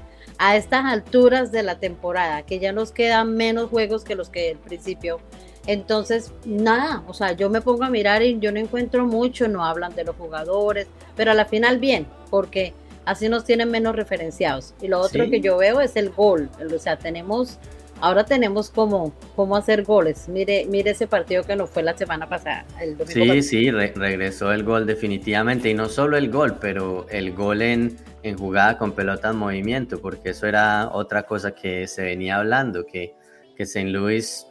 a 0.43 0.55
estas 0.55 0.85
alturas 0.85 1.51
de 1.51 1.61
la 1.61 1.75
temporada, 1.77 2.41
que 2.41 2.57
ya 2.57 2.71
nos 2.71 2.91
quedan 2.91 3.35
menos 3.35 3.69
juegos 3.69 4.03
que 4.03 4.15
los 4.15 4.29
que 4.29 4.49
al 4.49 4.57
principio, 4.57 5.19
entonces 5.67 6.33
nada, 6.45 7.03
o 7.07 7.13
sea, 7.13 7.33
yo 7.33 7.51
me 7.51 7.61
pongo 7.61 7.83
a 7.83 7.91
mirar 7.91 8.23
y 8.23 8.39
yo 8.39 8.51
no 8.51 8.57
encuentro 8.57 9.05
mucho, 9.05 9.47
no 9.47 9.63
hablan 9.63 9.93
de 9.93 10.03
los 10.03 10.15
jugadores, 10.15 10.87
pero 11.15 11.29
a 11.29 11.35
la 11.35 11.45
final 11.45 11.77
bien, 11.77 12.07
porque 12.31 12.73
así 13.05 13.29
nos 13.29 13.45
tienen 13.45 13.69
menos 13.69 13.95
referenciados. 13.95 14.73
Y 14.81 14.87
lo 14.87 14.99
otro 14.99 15.29
que 15.29 15.41
yo 15.41 15.57
veo 15.57 15.79
es 15.79 15.95
el 15.95 16.09
gol, 16.09 16.49
o 16.59 16.79
sea, 16.79 16.97
tenemos 16.97 17.59
ahora 18.01 18.25
tenemos 18.25 18.69
cómo, 18.69 19.13
cómo 19.35 19.55
hacer 19.55 19.83
goles. 19.83 20.27
Mire, 20.27 20.65
mire 20.67 20.91
ese 20.91 21.07
partido 21.07 21.43
que 21.43 21.55
nos 21.55 21.69
fue 21.69 21.83
la 21.83 21.97
semana 21.97 22.27
pasada. 22.27 22.65
El 22.81 22.97
sí, 23.07 23.41
sí, 23.41 23.71
regresó 23.71 24.51
el 24.51 24.63
gol 24.63 24.85
definitivamente. 24.85 25.69
Y 25.69 25.73
no 25.73 25.87
solo 25.87 26.17
el 26.17 26.29
gol, 26.29 26.57
pero 26.59 27.07
el 27.09 27.33
gol 27.33 27.61
en, 27.61 27.97
en 28.23 28.37
jugada 28.37 28.77
con 28.77 28.91
pelota 28.93 29.29
en 29.29 29.37
movimiento, 29.37 30.01
porque 30.01 30.29
eso 30.29 30.47
era 30.47 30.89
otra 30.91 31.23
cosa 31.23 31.51
que 31.51 31.87
se 31.87 32.03
venía 32.03 32.37
hablando, 32.37 32.85
que, 32.85 33.13
que 33.55 33.63
St. 33.63 33.89
Louis, 33.89 34.47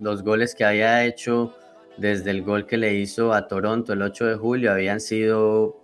los 0.00 0.22
goles 0.22 0.54
que 0.54 0.64
había 0.64 1.04
hecho 1.04 1.54
desde 1.96 2.30
el 2.30 2.42
gol 2.42 2.66
que 2.66 2.76
le 2.76 2.94
hizo 2.94 3.32
a 3.32 3.48
Toronto 3.48 3.92
el 3.92 4.02
8 4.02 4.26
de 4.26 4.34
julio 4.36 4.72
habían 4.72 5.00
sido 5.00 5.78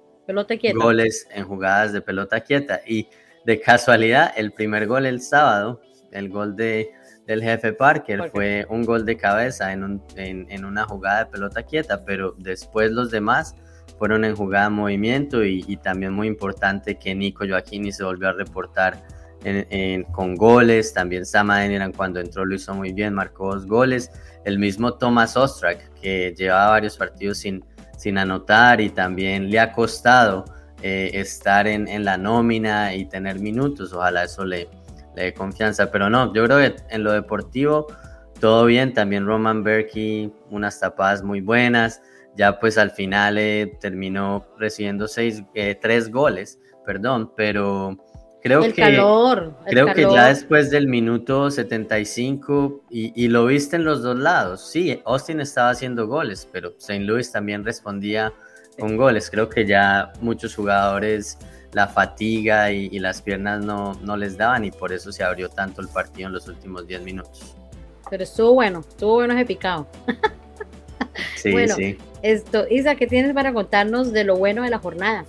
goles 0.75 1.29
en 1.33 1.45
jugadas 1.45 1.93
de 1.93 2.01
pelota 2.01 2.41
quieta. 2.41 2.81
Y 2.87 3.09
de 3.45 3.61
casualidad, 3.61 4.33
el 4.37 4.53
primer 4.53 4.87
gol 4.87 5.07
el 5.07 5.21
sábado, 5.21 5.81
el 6.13 6.29
gol 6.29 6.57
de 6.57 6.91
del 7.29 7.43
jefe 7.43 7.75
Parker 7.75 8.31
fue 8.31 8.67
un 8.71 8.85
gol 8.85 9.05
de 9.05 9.19
cabeza 9.19 9.71
en, 9.75 10.01
en, 10.17 10.65
una 10.65 10.85
jugada 10.85 11.25
de 11.25 11.31
pelota 11.31 11.63
quieta, 11.63 12.03
pero 12.03 12.35
después 12.39 12.91
los 12.91 13.11
demás 13.11 13.55
fueron 13.99 14.25
en 14.25 14.35
jugada 14.35 14.65
de 14.65 14.71
movimiento 14.71 15.45
y, 15.45 15.77
también 15.77 16.15
muy 16.15 16.27
importante 16.27 16.99
que 16.99 17.15
Nico 17.15 17.45
Joaquini 17.47 17.93
se 17.93 18.03
volvió 18.03 18.31
a 18.31 18.33
reportar 18.33 19.05
con 20.11 20.37
goles, 20.37 20.95
también 20.95 21.27
Sam 21.27 21.51
Adeniran 21.51 21.93
cuando 21.93 22.19
entró 22.19 22.47
lo 22.47 22.55
hizo 22.55 22.75
muy 22.75 22.95
bien, 22.95 23.13
marcó 23.13 23.55
dos 23.55 23.67
goles, 23.67 24.11
el 24.47 24.59
mismo 24.59 24.95
Thomas 24.95 25.37
Ostrak 25.37 25.93
que 26.01 26.35
llevaba 26.35 26.71
varios 26.71 26.97
partidos 26.97 27.39
sin, 27.39 27.63
sin 27.99 28.17
anotar 28.17 28.81
y 28.81 28.89
también 28.89 29.51
le 29.51 29.61
ha 29.61 29.73
costado 29.73 30.47
eh, 30.81 31.11
estar 31.13 31.67
en, 31.67 31.89
en 31.89 32.07
la 32.07 32.17
nómina 32.17 32.95
y 32.95 33.05
tener 33.05 33.39
minutos, 33.39 33.93
ojalá 33.93 34.25
eso 34.25 34.47
le, 34.47 34.67
de 35.25 35.35
confianza. 35.35 35.91
Pero 35.91 36.11
no, 36.11 36.33
yo 36.35 36.45
creo 36.45 36.59
que 36.59 36.77
en 36.91 37.05
lo 37.05 37.13
deportivo 37.13 37.87
todo 38.41 38.65
bien. 38.67 38.93
También 38.93 39.27
Roman 39.27 39.63
Berkey, 39.63 40.33
unas 40.51 40.81
tapadas 40.81 41.23
muy 41.23 41.41
buenas. 41.41 42.01
Ya 42.37 42.59
pues 42.61 42.79
al 42.79 42.91
final 42.93 43.37
eh, 43.39 43.77
terminó 43.81 44.47
recibiendo 44.59 45.09
seis, 45.09 45.43
eh, 45.55 45.77
tres 45.81 46.11
goles, 46.11 46.61
perdón, 46.87 47.33
pero 47.37 47.97
creo 48.41 48.63
que 48.63 48.73
creo 49.67 49.93
que 49.93 50.03
ya 50.03 50.29
después 50.29 50.71
del 50.71 50.87
minuto 50.87 51.51
75 51.51 52.85
y, 52.91 53.25
y, 53.25 53.27
lo 53.27 53.47
viste 53.47 53.75
en 53.75 53.85
los 53.85 54.03
dos 54.03 54.17
lados. 54.17 54.71
Sí, 54.71 55.03
Austin 55.05 55.41
estaba 55.41 55.71
haciendo 55.71 56.07
goles, 56.07 56.49
pero 56.53 56.75
St. 56.79 57.01
Louis 57.01 57.33
también 57.33 57.65
respondía 57.65 58.33
con 58.79 58.97
goles. 58.97 59.31
Creo 59.31 59.49
que 59.49 59.67
ya 59.67 60.13
muchos 60.21 60.55
jugadores 60.55 61.39
la 61.73 61.87
fatiga 61.87 62.71
y, 62.73 62.99
las 62.99 63.21
piernas 63.21 63.65
no, 63.65 63.95
no, 64.03 64.17
les 64.17 64.37
daban 64.37 64.65
y 64.65 64.71
por 64.71 64.93
eso 64.93 65.13
se 65.13 65.23
abrió 65.23 65.49
tanto 65.49 65.83
el 65.83 65.89
partido 65.89 66.29
en 66.29 66.35
los 66.35 66.49
últimos 66.49 66.87
10 66.87 67.03
minutos. 67.03 67.55
Pero 68.09 68.23
estuvo 68.23 68.55
bueno, 68.55 68.81
estuvo 68.81 69.15
bueno 69.15 69.35
ese 69.35 69.47
picado. 69.47 69.87
Sí, 71.35 71.51
bueno, 71.51 71.75
sí. 71.75 71.99
Esto, 72.23 72.65
Isa, 72.71 72.95
¿qué 72.95 73.09
tienes 73.09 73.33
para 73.33 73.53
contarnos 73.53 74.13
de 74.13 74.23
lo 74.23 74.37
bueno 74.37 74.63
de 74.63 74.71
la 74.71 74.79
jornada? 74.79 75.25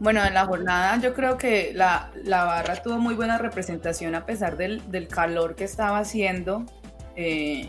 Bueno, 0.00 0.24
en 0.24 0.34
la 0.34 0.44
jornada 0.44 1.00
yo 1.00 1.14
creo 1.14 1.38
que 1.38 1.72
la, 1.72 2.10
la 2.24 2.44
barra 2.44 2.82
tuvo 2.82 2.98
muy 2.98 3.14
buena 3.14 3.38
representación 3.38 4.16
a 4.16 4.26
pesar 4.26 4.56
del, 4.56 4.82
del 4.90 5.06
calor 5.06 5.54
que 5.54 5.64
estaba 5.64 5.98
haciendo. 5.98 6.66
Eh, 7.14 7.68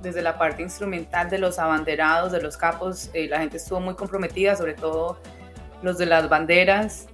desde 0.00 0.22
la 0.22 0.38
parte 0.38 0.62
instrumental 0.62 1.30
de 1.30 1.38
los 1.38 1.58
abanderados, 1.58 2.32
de 2.32 2.42
los 2.42 2.56
capos, 2.56 3.10
eh, 3.14 3.28
la 3.28 3.40
gente 3.40 3.56
estuvo 3.56 3.80
muy 3.80 3.94
comprometida, 3.94 4.56
sobre 4.56 4.74
todo 4.74 5.18
los 5.82 5.98
de 5.98 6.06
las 6.06 6.28
banderas, 6.28 7.06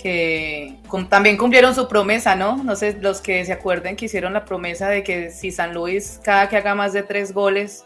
que 0.00 0.76
también 1.08 1.36
cumplieron 1.36 1.74
su 1.74 1.88
promesa, 1.88 2.36
¿no? 2.36 2.62
No 2.62 2.76
sé, 2.76 2.98
los 3.00 3.20
que 3.20 3.44
se 3.44 3.52
acuerden 3.52 3.96
que 3.96 4.04
hicieron 4.04 4.32
la 4.32 4.44
promesa 4.44 4.88
de 4.88 5.02
que 5.02 5.30
si 5.30 5.50
San 5.50 5.74
Luis, 5.74 6.20
cada 6.22 6.48
que 6.48 6.56
haga 6.56 6.74
más 6.74 6.92
de 6.92 7.02
tres 7.02 7.32
goles, 7.32 7.84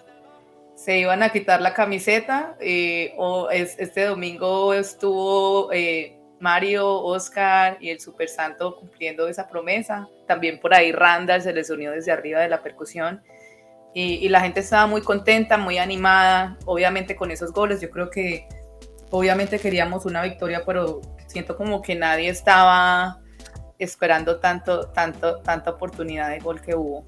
se 0.74 0.98
iban 0.98 1.22
a 1.22 1.30
quitar 1.30 1.60
la 1.60 1.74
camiseta. 1.74 2.56
Eh, 2.58 3.14
o 3.18 3.50
este 3.50 4.04
domingo 4.04 4.72
estuvo 4.72 5.70
eh, 5.72 6.18
Mario, 6.40 6.90
Oscar 7.02 7.76
y 7.80 7.90
el 7.90 8.00
Super 8.00 8.28
Santo 8.28 8.76
cumpliendo 8.76 9.28
esa 9.28 9.48
promesa. 9.48 10.08
También 10.26 10.58
por 10.58 10.74
ahí 10.74 10.90
Randall 10.90 11.42
se 11.42 11.52
les 11.52 11.68
unió 11.70 11.92
desde 11.92 12.12
arriba 12.12 12.40
de 12.40 12.48
la 12.48 12.62
percusión. 12.62 13.22
Y, 13.92 14.28
la 14.28 14.40
gente 14.40 14.60
estaba 14.60 14.86
muy 14.86 15.02
contenta, 15.02 15.58
muy 15.58 15.78
animada, 15.78 16.56
obviamente 16.64 17.16
con 17.16 17.30
esos 17.30 17.52
goles. 17.52 17.80
Yo 17.80 17.90
creo 17.90 18.08
que 18.08 18.46
obviamente 19.10 19.58
queríamos 19.58 20.06
una 20.06 20.22
victoria, 20.22 20.62
pero 20.64 21.00
siento 21.26 21.56
como 21.56 21.82
que 21.82 21.96
nadie 21.96 22.28
estaba 22.28 23.20
esperando 23.78 24.38
tanto, 24.38 24.88
tanto, 24.88 25.38
tanta 25.38 25.70
oportunidad 25.70 26.30
de 26.30 26.38
gol 26.38 26.60
que 26.60 26.74
hubo. 26.74 27.04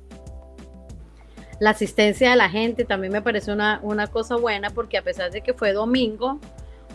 La 1.60 1.70
asistencia 1.70 2.30
de 2.30 2.36
la 2.36 2.50
gente 2.50 2.84
también 2.84 3.12
me 3.12 3.22
parece 3.22 3.52
una, 3.52 3.78
una 3.82 4.08
cosa 4.08 4.34
buena 4.36 4.70
porque 4.70 4.98
a 4.98 5.02
pesar 5.02 5.30
de 5.30 5.42
que 5.42 5.54
fue 5.54 5.72
domingo, 5.72 6.40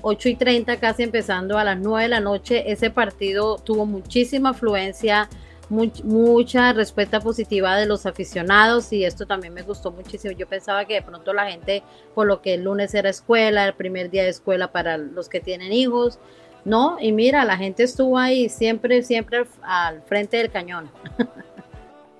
8 0.01 0.29
y 0.29 0.35
30 0.35 0.77
casi 0.77 1.03
empezando 1.03 1.57
a 1.57 1.63
las 1.63 1.77
9 1.77 2.03
de 2.03 2.09
la 2.09 2.19
noche, 2.19 2.71
ese 2.71 2.89
partido 2.89 3.57
tuvo 3.57 3.85
muchísima 3.85 4.49
afluencia, 4.49 5.29
mucha 5.69 6.73
respuesta 6.73 7.19
positiva 7.19 7.75
de 7.75 7.85
los 7.85 8.05
aficionados 8.05 8.91
y 8.93 9.03
esto 9.03 9.25
también 9.25 9.53
me 9.53 9.63
gustó 9.63 9.91
muchísimo. 9.91 10.33
Yo 10.33 10.47
pensaba 10.47 10.85
que 10.85 10.95
de 10.95 11.01
pronto 11.01 11.33
la 11.33 11.49
gente, 11.51 11.83
por 12.15 12.27
lo 12.27 12.41
que 12.41 12.53
el 12.53 12.63
lunes 12.63 12.93
era 12.93 13.09
escuela, 13.09 13.65
el 13.65 13.73
primer 13.73 14.09
día 14.09 14.23
de 14.23 14.29
escuela 14.29 14.71
para 14.71 14.97
los 14.97 15.29
que 15.29 15.39
tienen 15.39 15.73
hijos, 15.73 16.19
no, 16.65 16.97
y 16.99 17.13
mira, 17.13 17.45
la 17.45 17.55
gente 17.55 17.83
estuvo 17.83 18.17
ahí 18.17 18.49
siempre, 18.49 19.01
siempre 19.01 19.45
al 19.61 20.01
frente 20.03 20.37
del 20.37 20.51
cañón. 20.51 20.89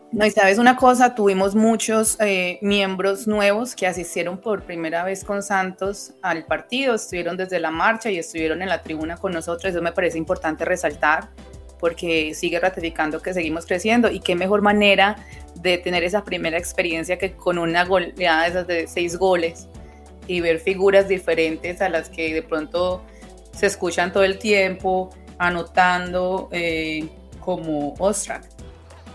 No, 0.09 0.25
y 0.25 0.31
sabes 0.31 0.57
una 0.57 0.77
cosa, 0.77 1.15
tuvimos 1.15 1.53
muchos 1.53 2.17
eh, 2.21 2.59
miembros 2.61 3.27
nuevos 3.27 3.75
que 3.75 3.85
asistieron 3.85 4.37
por 4.37 4.63
primera 4.63 5.03
vez 5.03 5.25
con 5.25 5.43
Santos 5.43 6.13
al 6.21 6.45
partido, 6.45 6.95
estuvieron 6.95 7.35
desde 7.35 7.59
la 7.59 7.71
marcha 7.71 8.09
y 8.09 8.17
estuvieron 8.17 8.61
en 8.61 8.69
la 8.69 8.81
tribuna 8.81 9.17
con 9.17 9.33
nosotros, 9.33 9.65
eso 9.65 9.81
me 9.81 9.91
parece 9.91 10.17
importante 10.17 10.63
resaltar 10.63 11.27
porque 11.79 12.33
sigue 12.33 12.59
ratificando 12.59 13.21
que 13.21 13.33
seguimos 13.33 13.65
creciendo 13.65 14.09
y 14.09 14.19
qué 14.19 14.35
mejor 14.35 14.61
manera 14.61 15.17
de 15.55 15.77
tener 15.77 16.03
esa 16.03 16.23
primera 16.23 16.57
experiencia 16.57 17.17
que 17.17 17.33
con 17.33 17.57
una 17.57 17.85
goleada 17.85 18.43
de 18.43 18.49
esas 18.49 18.67
de 18.67 18.87
seis 18.87 19.17
goles 19.17 19.67
y 20.27 20.41
ver 20.41 20.59
figuras 20.59 21.07
diferentes 21.07 21.81
a 21.81 21.89
las 21.89 22.09
que 22.09 22.33
de 22.33 22.43
pronto 22.43 23.03
se 23.53 23.65
escuchan 23.65 24.13
todo 24.13 24.23
el 24.23 24.37
tiempo, 24.37 25.09
anotando 25.37 26.49
eh, 26.51 27.07
como 27.39 27.93
Ostrak. 27.97 28.43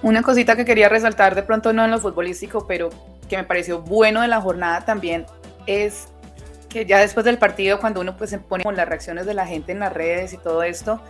Una 0.02 0.22
cosita 0.22 0.56
que 0.56 0.64
quería 0.64 0.88
resaltar 0.88 1.34
de 1.34 1.42
pronto 1.42 1.72
no 1.72 1.84
en 1.84 1.90
lo 1.90 2.00
futbolístico, 2.00 2.66
pero 2.66 2.90
que 3.28 3.36
me 3.36 3.44
pareció 3.44 3.82
bueno 3.82 4.20
de 4.20 4.28
la 4.28 4.40
jornada 4.40 4.84
también 4.84 5.26
es 5.66 6.08
que 6.68 6.86
ya 6.86 6.98
después 6.98 7.24
del 7.24 7.38
partido, 7.38 7.78
cuando 7.78 8.00
uno 8.00 8.16
pues 8.16 8.30
se 8.30 8.38
pone 8.38 8.64
con 8.64 8.74
las 8.76 8.88
reacciones 8.88 9.26
de 9.26 9.34
la 9.34 9.46
gente 9.46 9.72
en 9.72 9.78
las 9.78 9.92
redes 9.92 10.32
y 10.32 10.38
todo 10.38 10.62
esto, 10.62 11.00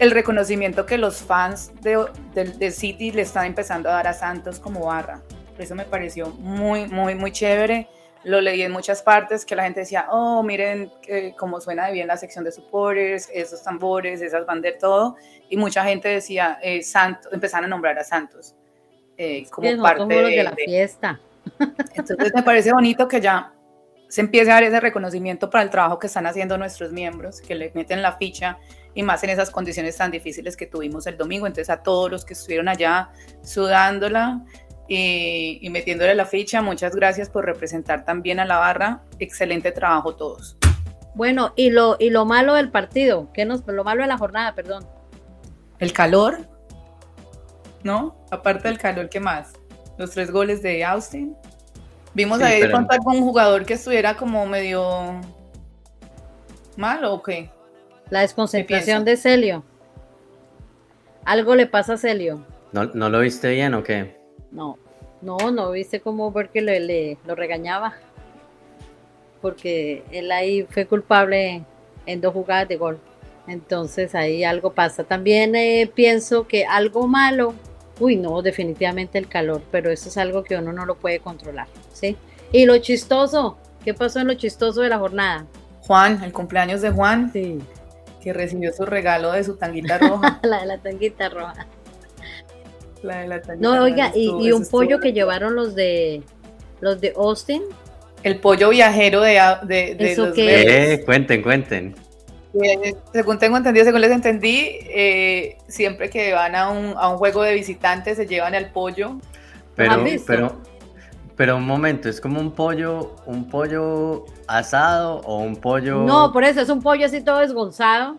el 0.00 0.12
reconocimiento 0.12 0.86
que 0.86 0.96
los 0.96 1.18
fans 1.18 1.72
de, 1.82 2.06
de, 2.34 2.70
City 2.70 3.12
le 3.12 3.20
están 3.20 3.44
empezando 3.44 3.90
a 3.90 3.92
dar 3.92 4.08
a 4.08 4.14
Santos 4.14 4.58
como 4.58 4.86
barra. 4.86 5.20
Eso 5.58 5.74
me 5.74 5.84
pareció 5.84 6.30
muy, 6.30 6.86
muy, 6.86 7.14
muy 7.14 7.30
chévere. 7.30 7.86
Lo 8.24 8.40
leí 8.40 8.62
en 8.62 8.72
muchas 8.72 9.02
partes 9.02 9.44
que 9.44 9.54
la 9.54 9.64
gente 9.64 9.80
decía, 9.80 10.06
oh, 10.10 10.42
miren 10.42 10.90
cómo 11.38 11.60
suena 11.60 11.86
de 11.86 11.92
bien 11.92 12.06
la 12.06 12.16
sección 12.16 12.44
de 12.44 12.52
supporters, 12.52 13.28
esos 13.32 13.62
tambores, 13.62 14.22
esas 14.22 14.46
banderas, 14.46 14.78
todo. 14.80 15.16
Y 15.50 15.58
mucha 15.58 15.84
gente 15.84 16.08
decía, 16.08 16.58
eh, 16.62 16.82
Santos, 16.82 17.30
empezaron 17.30 17.66
a 17.66 17.68
nombrar 17.68 17.98
a 17.98 18.04
Santos 18.04 18.54
eh, 19.18 19.46
como 19.50 19.82
parte 19.82 20.14
de, 20.14 20.42
la 20.42 20.52
fiesta. 20.52 21.20
Entonces 21.94 22.32
me 22.34 22.42
parece 22.42 22.72
bonito 22.72 23.06
que 23.06 23.20
ya 23.20 23.52
se 24.08 24.22
empiece 24.22 24.50
a 24.50 24.54
dar 24.54 24.64
ese 24.64 24.80
reconocimiento 24.80 25.50
para 25.50 25.62
el 25.62 25.68
trabajo 25.68 25.98
que 25.98 26.06
están 26.06 26.26
haciendo 26.26 26.56
nuestros 26.56 26.90
miembros, 26.90 27.42
que 27.42 27.54
le 27.54 27.70
meten 27.74 28.00
la 28.00 28.12
ficha 28.16 28.58
y 28.94 29.02
más 29.02 29.22
en 29.24 29.30
esas 29.30 29.50
condiciones 29.50 29.96
tan 29.96 30.10
difíciles 30.10 30.56
que 30.56 30.66
tuvimos 30.66 31.06
el 31.06 31.16
domingo. 31.16 31.46
Entonces 31.46 31.70
a 31.70 31.82
todos 31.82 32.10
los 32.10 32.24
que 32.24 32.34
estuvieron 32.34 32.68
allá 32.68 33.10
sudándola 33.42 34.44
y, 34.88 35.68
metiéndole 35.70 36.14
la 36.14 36.26
ficha, 36.26 36.62
muchas 36.62 36.96
gracias 36.96 37.30
por 37.30 37.44
representar 37.44 38.04
también 38.04 38.40
a 38.40 38.44
la 38.44 38.58
barra. 38.58 39.02
Excelente 39.20 39.70
trabajo 39.70 40.16
todos. 40.16 40.56
Bueno, 41.14 41.52
y 41.54 41.70
lo, 41.70 41.96
y 42.00 42.10
lo 42.10 42.24
malo 42.24 42.54
del 42.54 42.70
partido, 42.70 43.30
¿qué 43.32 43.44
nos, 43.44 43.66
lo 43.66 43.84
malo 43.84 44.02
de 44.02 44.08
la 44.08 44.18
jornada, 44.18 44.54
perdón. 44.54 44.86
El 45.78 45.92
calor, 45.92 46.48
¿no? 47.84 48.16
Aparte 48.30 48.68
del 48.68 48.78
calor, 48.78 49.08
¿qué 49.08 49.20
más? 49.20 49.52
Los 49.96 50.10
tres 50.10 50.30
goles 50.30 50.62
de 50.62 50.84
Austin. 50.84 51.36
Vimos 52.14 52.42
ahí 52.42 52.60
de 52.60 52.70
contar 52.70 52.98
con 52.98 53.16
un 53.16 53.22
jugador 53.22 53.64
que 53.64 53.74
estuviera 53.74 54.16
como 54.16 54.44
medio 54.46 55.20
mal 56.76 57.04
o 57.04 57.22
qué. 57.22 57.50
La 58.10 58.20
desconcentración 58.20 59.04
de 59.04 59.16
Celio. 59.16 59.64
Algo 61.24 61.54
le 61.54 61.66
pasa 61.66 61.94
a 61.94 61.96
Celio. 61.96 62.44
¿No, 62.72 62.86
¿No, 62.86 63.08
lo 63.08 63.20
viste 63.20 63.50
bien 63.50 63.74
o 63.74 63.82
qué? 63.82 64.16
No, 64.50 64.78
no, 65.22 65.50
no 65.50 65.70
viste 65.70 66.00
cómo 66.00 66.32
porque 66.32 66.60
le, 66.60 66.80
le, 66.80 67.18
lo 67.26 67.34
regañaba. 67.34 67.94
Porque 69.40 70.02
él 70.10 70.30
ahí 70.32 70.66
fue 70.68 70.86
culpable 70.86 71.64
en 72.06 72.20
dos 72.20 72.32
jugadas 72.32 72.68
de 72.68 72.76
gol. 72.76 72.98
Entonces 73.46 74.14
ahí 74.14 74.44
algo 74.44 74.72
pasa. 74.72 75.04
También 75.04 75.54
eh, 75.54 75.90
pienso 75.92 76.46
que 76.46 76.64
algo 76.66 77.06
malo, 77.06 77.54
uy 77.98 78.16
no, 78.16 78.42
definitivamente 78.42 79.18
el 79.18 79.28
calor, 79.28 79.62
pero 79.70 79.90
eso 79.90 80.08
es 80.08 80.16
algo 80.18 80.44
que 80.44 80.56
uno 80.56 80.72
no 80.72 80.86
lo 80.86 80.96
puede 80.96 81.20
controlar, 81.20 81.66
¿sí? 81.92 82.16
Y 82.52 82.66
lo 82.66 82.76
chistoso, 82.78 83.56
¿qué 83.84 83.94
pasó 83.94 84.20
en 84.20 84.28
lo 84.28 84.34
chistoso 84.34 84.80
de 84.82 84.88
la 84.88 84.98
jornada? 84.98 85.46
Juan, 85.80 86.22
el 86.22 86.32
cumpleaños 86.32 86.82
de 86.82 86.90
Juan, 86.90 87.32
sí. 87.32 87.58
Que 88.22 88.32
recibió 88.32 88.72
su 88.72 88.86
regalo 88.86 89.32
de 89.32 89.44
su 89.44 89.56
tanguita 89.56 89.98
roja. 89.98 90.40
la 90.42 90.60
de 90.60 90.66
la 90.66 90.78
tanguita 90.78 91.28
roja. 91.28 91.66
La 93.02 93.20
de 93.20 93.28
la 93.28 93.40
tanguita 93.42 93.74
No, 93.76 93.82
oiga, 93.82 94.12
y, 94.14 94.52
un 94.52 94.66
pollo 94.66 95.00
que 95.00 95.12
llevaron 95.12 95.54
los 95.54 95.74
de 95.74 96.22
los 96.80 97.00
de 97.00 97.12
Austin. 97.16 97.62
El 98.22 98.38
pollo 98.38 98.68
viajero 98.70 99.22
de, 99.22 99.40
de, 99.62 99.94
de 99.94 100.16
los 100.16 100.36
eh, 100.36 101.02
cuenten, 101.06 101.42
cuenten. 101.42 101.94
Eh, 102.62 102.94
según 103.12 103.38
tengo 103.38 103.56
entendido, 103.56 103.84
según 103.84 104.00
les 104.00 104.10
entendí, 104.10 104.78
eh, 104.90 105.56
siempre 105.68 106.10
que 106.10 106.32
van 106.32 106.56
a 106.56 106.68
un, 106.68 106.94
a 106.96 107.08
un, 107.08 107.18
juego 107.18 107.42
de 107.42 107.54
visitantes 107.54 108.16
se 108.16 108.26
llevan 108.26 108.54
el 108.54 108.66
pollo. 108.66 109.20
Pero, 109.76 110.04
pero, 110.26 110.60
pero 111.40 111.56
un 111.56 111.64
momento, 111.64 112.10
¿es 112.10 112.20
como 112.20 112.38
un 112.38 112.52
pollo, 112.52 113.16
un 113.24 113.48
pollo 113.48 114.26
asado 114.46 115.22
o 115.24 115.38
un 115.38 115.56
pollo? 115.56 116.02
No, 116.02 116.34
por 116.34 116.44
eso 116.44 116.60
es 116.60 116.68
un 116.68 116.82
pollo 116.82 117.06
así 117.06 117.22
todo 117.22 117.38
desgonzado. 117.38 118.18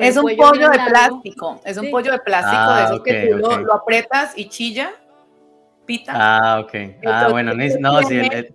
Es 0.00 0.16
un 0.16 0.36
pollo 0.36 0.68
de 0.68 0.78
plástico, 0.88 1.60
es 1.64 1.76
un 1.76 1.88
pollo 1.92 2.10
de 2.10 2.18
plástico, 2.18 2.60
de 2.60 2.80
ah, 2.80 2.84
esos 2.86 3.02
que 3.04 3.28
tú 3.28 3.38
lo, 3.38 3.58
lo, 3.58 3.74
aprietas 3.74 4.32
y 4.34 4.48
chilla, 4.48 4.90
pita. 5.86 6.14
Ah, 6.16 6.58
ok. 6.58 6.74
Ah, 7.06 7.28
bueno, 7.30 7.54
no, 7.54 8.02
sí, 8.02 8.18
el, 8.18 8.52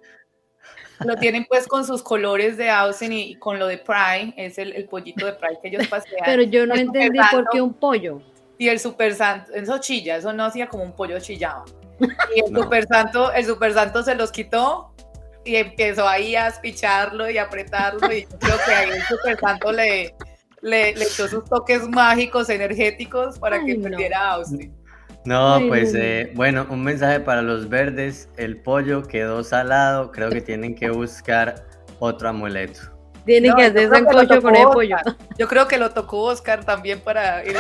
lo 1.06 1.16
tienen 1.16 1.46
pues 1.46 1.66
con 1.66 1.86
sus 1.86 2.04
colores 2.04 2.58
de 2.58 2.70
Ausen 2.70 3.14
y, 3.14 3.36
con 3.36 3.58
lo 3.58 3.68
de 3.68 3.78
Pride, 3.78 4.34
es 4.36 4.58
el, 4.58 4.84
pollito 4.90 5.26
de 5.26 5.32
Pride 5.32 5.60
que 5.62 5.70
ellos 5.70 5.88
pasean. 5.90 6.24
Pero 6.26 6.42
yo 6.42 6.68
no 6.68 6.76
entendí 6.76 7.20
por 7.32 7.48
qué 7.50 7.62
un 7.62 7.74
pollo. 7.74 8.22
Y 8.58 8.68
el 8.68 8.82
Super 8.82 9.16
Santo, 9.16 9.54
eso 9.54 9.78
chilla, 9.78 10.18
eso 10.18 10.34
no 10.34 10.44
hacía 10.44 10.68
como 10.68 10.84
un 10.84 10.92
pollo 10.92 11.18
chillado. 11.22 11.64
Y 12.36 12.40
el 12.40 12.56
Super 12.56 12.88
Santo, 12.88 13.32
el 13.32 13.46
Super 13.46 13.74
Santo 13.74 14.04
se 14.04 14.16
los 14.16 14.32
quitó 14.32 14.94
y 15.46 15.56
empezó 15.56 16.08
ahí 16.08 16.36
a 16.36 16.48
espicharlo 16.48 17.30
y 17.30 17.38
apretarlo 17.38 18.12
y 18.12 18.24
yo 18.24 18.38
creo 18.40 18.58
que 18.66 18.74
ahí 18.74 18.90
el 18.92 19.04
Super 19.04 19.40
Santo 19.40 19.72
le, 19.72 20.16
le, 20.62 20.90
echó 20.90 21.28
sus 21.28 21.44
toques 21.46 21.88
mágicos, 21.90 22.50
energéticos 22.50 23.40
para 23.40 23.64
que 23.64 23.76
perdiera 23.76 24.20
a 24.20 24.34
Austin. 24.34 24.74
No, 25.26 25.62
pues 25.70 25.94
eh, 25.96 26.32
bueno, 26.36 26.68
un 26.70 26.84
mensaje 26.84 27.22
para 27.22 27.42
los 27.42 27.70
verdes. 27.70 28.30
El 28.36 28.62
pollo 28.62 29.04
quedó 29.04 29.42
salado. 29.44 30.12
Creo 30.12 30.30
que 30.30 30.42
tienen 30.42 30.76
que 30.76 30.90
buscar 30.90 31.66
otro 32.00 32.30
amuleto. 32.30 32.82
Tienen 33.26 33.54
que 33.56 33.64
hacer 33.64 33.90
sancocho 33.90 34.42
con 34.42 34.54
el 34.54 34.68
pollo. 34.68 34.98
Yo 35.38 35.48
creo 35.48 35.68
que 35.68 35.78
lo 35.78 35.92
tocó 35.92 36.24
Oscar 36.24 36.66
también 36.66 37.00
para 37.00 37.42
el 37.42 37.56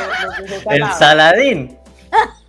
saladín. 0.97 1.77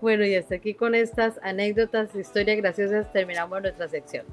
bueno, 0.00 0.24
y 0.24 0.34
hasta 0.34 0.54
aquí 0.54 0.74
con 0.74 0.94
estas 0.94 1.38
anécdotas, 1.42 2.14
historias 2.14 2.56
graciosas, 2.56 3.12
terminamos 3.12 3.60
nuestra 3.60 3.88
sección. 3.88 4.24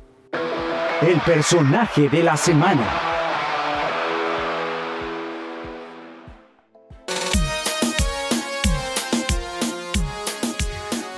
El 1.01 1.19
personaje 1.21 2.09
de 2.09 2.23
la 2.23 2.37
semana. 2.37 2.87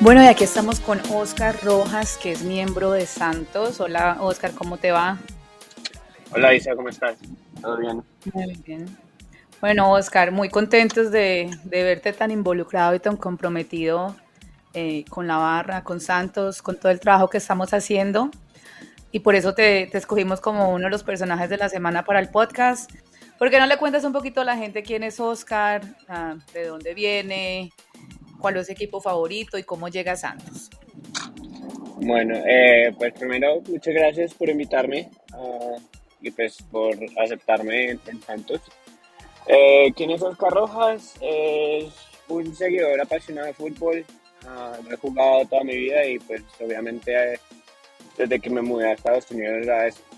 Bueno, 0.01 0.23
y 0.23 0.27
aquí 0.27 0.45
estamos 0.45 0.79
con 0.79 0.99
Oscar 1.13 1.55
Rojas, 1.61 2.17
que 2.17 2.31
es 2.31 2.41
miembro 2.43 2.91
de 2.91 3.05
Santos. 3.05 3.81
Hola, 3.81 4.17
Oscar, 4.21 4.51
¿cómo 4.53 4.77
te 4.77 4.91
va? 4.91 5.17
Hola, 6.31 6.53
Isa, 6.53 6.73
¿cómo 6.75 6.89
estás? 6.89 7.17
¿Todo 7.61 7.77
bien? 7.77 8.01
Muy 8.33 8.55
bien. 8.65 8.85
Bueno, 9.59 9.91
Oscar, 9.91 10.31
muy 10.31 10.47
contentos 10.49 11.11
de, 11.11 11.49
verte 11.65 12.13
tan 12.13 12.31
involucrado 12.31 12.95
y 12.95 12.99
tan 12.99 13.17
comprometido 13.17 14.15
eh, 14.73 15.05
con 15.09 15.27
la 15.27 15.37
barra, 15.37 15.83
con 15.83 15.99
Santos, 15.99 16.61
con 16.61 16.77
todo 16.77 16.91
el 16.91 16.99
trabajo 16.99 17.29
que 17.29 17.37
estamos 17.37 17.73
haciendo. 17.73 18.31
Y 19.11 19.19
por 19.19 19.35
eso 19.35 19.53
te, 19.53 19.95
escogimos 19.97 20.39
como 20.41 20.69
uno 20.69 20.85
de 20.85 20.91
los 20.91 21.03
personajes 21.03 21.49
de 21.49 21.57
la 21.57 21.69
semana 21.69 22.03
para 22.03 22.19
el 22.19 22.29
podcast. 22.29 22.91
¿Por 23.37 23.49
qué 23.49 23.59
no 23.59 23.65
le 23.65 23.77
cuentas 23.77 24.03
un 24.03 24.13
poquito 24.13 24.41
a 24.41 24.45
la 24.45 24.57
gente 24.57 24.83
quién 24.83 25.03
es 25.03 25.19
Oscar, 25.19 25.81
de 26.53 26.67
dónde 26.67 26.93
viene, 26.93 27.71
cuál 28.39 28.57
es 28.57 28.67
su 28.67 28.71
equipo 28.71 29.01
favorito 29.01 29.57
y 29.57 29.63
cómo 29.63 29.87
llega 29.87 30.15
Santos. 30.15 30.69
Bueno, 32.01 32.35
eh, 32.47 32.93
pues 32.97 33.13
primero 33.13 33.61
muchas 33.67 33.93
gracias 33.93 34.33
por 34.33 34.49
invitarme 34.49 35.09
ah, 35.33 35.75
y 36.21 36.31
pues 36.31 36.61
por 36.71 36.95
aceptarme 37.21 37.91
en, 37.91 38.21
Santos. 38.25 38.61
Eh, 39.47 39.91
¿Quién 39.95 40.11
es 40.11 40.21
Oscar 40.21 40.51
Rojas? 40.51 41.15
Es 41.21 41.93
un 42.29 42.55
seguidor 42.55 42.99
apasionado 43.01 43.47
de 43.47 43.53
fútbol. 43.53 44.05
Ah, 44.47 44.77
he 44.89 44.95
jugado 44.95 45.45
toda 45.45 45.63
mi 45.63 45.75
vida 45.75 46.05
y 46.05 46.19
pues 46.19 46.43
obviamente 46.59 47.33
eh, 47.33 47.39
desde 48.17 48.39
que 48.39 48.49
me 48.49 48.61
mudé 48.61 48.89
a 48.89 48.93
Estados 48.93 49.29
Unidos 49.31 49.67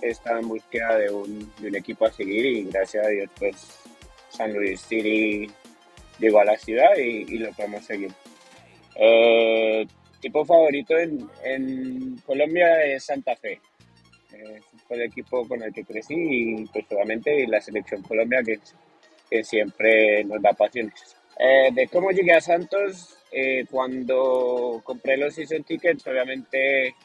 he 0.02 0.10
estado 0.10 0.40
en 0.40 0.48
búsqueda 0.48 0.98
de 0.98 1.12
un, 1.12 1.52
de 1.60 1.68
un 1.70 1.76
equipo 1.76 2.06
a 2.06 2.12
seguir 2.12 2.46
y 2.46 2.64
gracias 2.66 3.06
a 3.06 3.10
Dios 3.10 3.30
pues 3.38 3.82
San 4.30 4.54
Luis 4.54 4.82
City 4.82 5.52
llegó 6.20 6.40
a 6.40 6.46
la 6.46 6.58
ciudad 6.58 6.96
y, 6.98 7.38
lo 7.38 7.52
podemos 7.52 7.84
seguir. 7.84 8.12
Eh, 8.96 9.86
tipo 10.20 10.46
favorito 10.46 10.96
en, 10.98 12.18
Colombia 12.26 12.84
es 12.86 13.06
Santa 13.06 13.36
Fe. 13.36 13.60
Eh, 14.34 14.60
fue 14.88 14.98
el 14.98 15.04
equipo 15.04 15.48
con 15.48 15.62
el 15.62 15.74
que 15.74 15.84
crecí 15.84 16.16
y 16.16 16.66
pues 16.68 16.86
obviamente 16.92 17.46
la 17.48 17.60
selección 17.60 18.02
Colombia 18.04 18.42
que, 18.44 18.60
que 19.30 19.44
siempre 19.44 20.24
nos 20.24 20.42
da 20.42 20.54
pasiones. 20.54 21.16
Eh, 21.38 21.70
de 21.74 21.88
cómo 21.88 22.12
llegué 22.12 22.34
a 22.34 22.42
Santos, 22.42 23.18
cuando 23.70 24.82
compré 24.84 25.18
los 25.18 25.34
season 25.36 25.64
tickets, 25.64 26.06
obviamente 26.08 26.96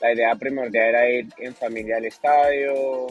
la 0.00 0.12
idea 0.12 0.34
primordial 0.34 0.88
era 0.88 1.10
ir 1.10 1.26
en 1.38 1.54
familia 1.54 1.96
al 1.96 2.04
estadio, 2.04 3.06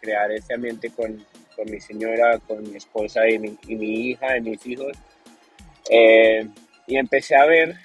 crear 0.00 0.32
ese 0.32 0.54
ambiente 0.54 0.90
con, 0.90 1.24
con 1.54 1.70
mi 1.70 1.80
señora, 1.80 2.38
con 2.40 2.62
mi 2.70 2.76
esposa 2.76 3.28
y 3.28 3.38
mi, 3.38 3.56
hija 3.68 4.36
y 4.36 4.40
mis 4.40 4.66
hijos. 4.66 4.96
Eh, 5.88 6.46
y 6.86 6.96
empecé 6.96 7.36
a 7.36 7.46
ver 7.46 7.76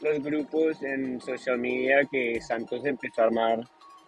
los 0.00 0.22
grupos 0.22 0.82
en 0.82 1.20
social 1.20 1.58
media 1.58 2.04
que 2.10 2.40
Santos 2.40 2.84
empezó 2.84 3.22
a 3.22 3.24
armar 3.26 3.60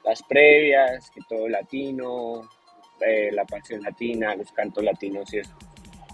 las 0.04 0.22
previas, 0.22 1.10
que 1.10 1.20
todo 1.28 1.48
latino, 1.48 2.48
eh, 3.00 3.30
la 3.32 3.44
pasión 3.44 3.82
latina, 3.82 4.34
los 4.34 4.50
cantos 4.52 4.84
latinos 4.84 5.32
y 5.32 5.38
eso. 5.38 5.56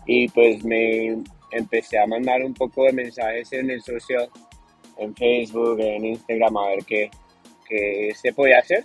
Y 0.07 0.28
pues 0.28 0.64
me 0.64 1.22
empecé 1.55 1.99
a 1.99 2.07
mandar 2.07 2.43
un 2.43 2.55
poco 2.55 2.85
de 2.85 2.93
mensajes 2.93 3.53
en 3.53 3.71
el 3.71 3.83
social, 3.83 4.29
en 4.99 5.14
Facebook, 5.14 5.81
en 5.81 6.05
Instagram, 6.05 6.57
a 6.57 6.69
ver 6.69 6.85
qué, 6.85 7.11
qué 7.69 8.12
se 8.14 8.33
podía 8.33 8.59
hacer 8.59 8.85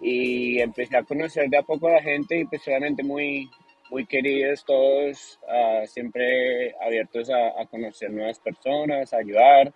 y 0.00 0.60
empecé 0.60 0.98
a 0.98 1.02
conocer 1.02 1.48
de 1.48 1.56
a 1.56 1.62
poco 1.62 1.88
a 1.88 1.92
la 1.92 2.02
gente 2.02 2.38
y 2.38 2.44
pues 2.44 2.62
muy, 3.02 3.48
muy 3.90 4.04
queridos 4.04 4.62
todos, 4.64 5.40
uh, 5.44 5.86
siempre 5.86 6.74
abiertos 6.84 7.30
a, 7.30 7.60
a, 7.60 7.66
conocer 7.66 8.10
nuevas 8.10 8.38
personas, 8.38 9.14
a 9.14 9.16
ayudar, 9.16 9.72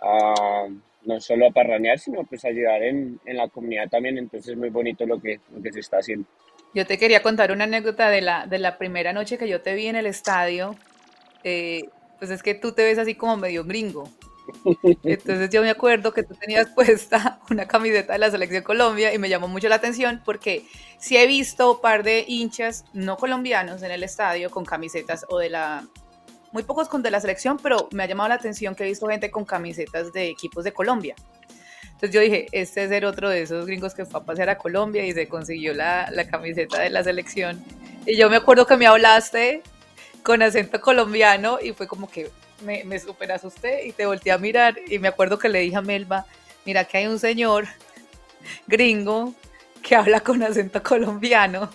a, 0.00 0.66
no 1.04 1.20
solo 1.20 1.46
a 1.46 1.50
parranear, 1.52 2.00
sino 2.00 2.24
pues 2.24 2.44
ayudar 2.44 2.82
en, 2.82 3.20
en, 3.26 3.36
la 3.36 3.46
comunidad 3.48 3.88
también, 3.88 4.18
entonces 4.18 4.52
es 4.52 4.56
muy 4.56 4.70
bonito 4.70 5.06
lo 5.06 5.20
que, 5.20 5.38
lo 5.54 5.62
que 5.62 5.72
se 5.72 5.80
está 5.80 5.98
haciendo. 5.98 6.26
Yo 6.74 6.84
te 6.84 6.98
quería 6.98 7.22
contar 7.22 7.52
una 7.52 7.64
anécdota 7.64 8.10
de 8.10 8.22
la, 8.22 8.46
de 8.48 8.58
la 8.58 8.76
primera 8.76 9.12
noche 9.12 9.38
que 9.38 9.48
yo 9.48 9.62
te 9.62 9.74
vi 9.74 9.86
en 9.86 9.94
el 9.94 10.06
estadio, 10.06 10.74
eh, 11.44 11.88
pues 12.18 12.30
es 12.30 12.42
que 12.42 12.54
tú 12.54 12.72
te 12.72 12.84
ves 12.84 12.98
así 12.98 13.14
como 13.14 13.36
medio 13.36 13.64
gringo, 13.64 14.10
entonces 15.02 15.50
yo 15.50 15.62
me 15.62 15.70
acuerdo 15.70 16.12
que 16.12 16.22
tú 16.22 16.34
tenías 16.34 16.68
puesta 16.74 17.40
una 17.50 17.66
camiseta 17.66 18.12
de 18.12 18.18
la 18.18 18.30
Selección 18.30 18.62
Colombia 18.62 19.14
y 19.14 19.18
me 19.18 19.28
llamó 19.28 19.48
mucho 19.48 19.68
la 19.68 19.76
atención 19.76 20.20
porque 20.24 20.66
sí 20.98 21.16
he 21.16 21.26
visto 21.26 21.72
un 21.72 21.80
par 21.80 22.02
de 22.02 22.24
hinchas 22.26 22.84
no 22.92 23.16
colombianos 23.16 23.82
en 23.82 23.90
el 23.90 24.02
estadio 24.02 24.50
con 24.50 24.64
camisetas 24.64 25.26
o 25.28 25.38
de 25.38 25.50
la... 25.50 25.86
Muy 26.52 26.62
pocos 26.62 26.88
con 26.88 27.02
de 27.02 27.10
la 27.10 27.20
selección, 27.20 27.58
pero 27.60 27.88
me 27.90 28.04
ha 28.04 28.06
llamado 28.06 28.28
la 28.28 28.36
atención 28.36 28.76
que 28.76 28.84
he 28.84 28.86
visto 28.86 29.08
gente 29.08 29.28
con 29.30 29.44
camisetas 29.44 30.12
de 30.12 30.28
equipos 30.28 30.62
de 30.62 30.72
Colombia. 30.72 31.16
Entonces 31.82 32.12
yo 32.12 32.20
dije, 32.20 32.46
este 32.52 32.84
es 32.84 32.92
el 32.92 33.04
otro 33.06 33.28
de 33.28 33.42
esos 33.42 33.66
gringos 33.66 33.92
que 33.92 34.04
fue 34.04 34.20
a 34.20 34.24
pasear 34.24 34.50
a 34.50 34.58
Colombia 34.58 35.04
y 35.04 35.12
se 35.12 35.26
consiguió 35.26 35.74
la, 35.74 36.08
la 36.12 36.28
camiseta 36.28 36.80
de 36.80 36.90
la 36.90 37.02
selección. 37.02 37.64
Y 38.06 38.16
yo 38.16 38.30
me 38.30 38.36
acuerdo 38.36 38.66
que 38.66 38.76
me 38.76 38.86
hablaste 38.86 39.62
con 40.24 40.42
acento 40.42 40.80
colombiano 40.80 41.58
y 41.62 41.72
fue 41.72 41.86
como 41.86 42.10
que 42.10 42.30
me, 42.64 42.82
me 42.84 42.98
super 42.98 43.30
asusté 43.30 43.86
y 43.86 43.92
te 43.92 44.06
volteé 44.06 44.32
a 44.32 44.38
mirar 44.38 44.74
y 44.88 44.98
me 44.98 45.08
acuerdo 45.08 45.38
que 45.38 45.48
le 45.48 45.60
dije 45.60 45.76
a 45.76 45.82
Melba, 45.82 46.26
mira 46.64 46.84
que 46.84 46.98
hay 46.98 47.06
un 47.06 47.18
señor 47.18 47.66
gringo 48.66 49.34
que 49.82 49.94
habla 49.94 50.20
con 50.20 50.42
acento 50.42 50.82
colombiano. 50.82 51.68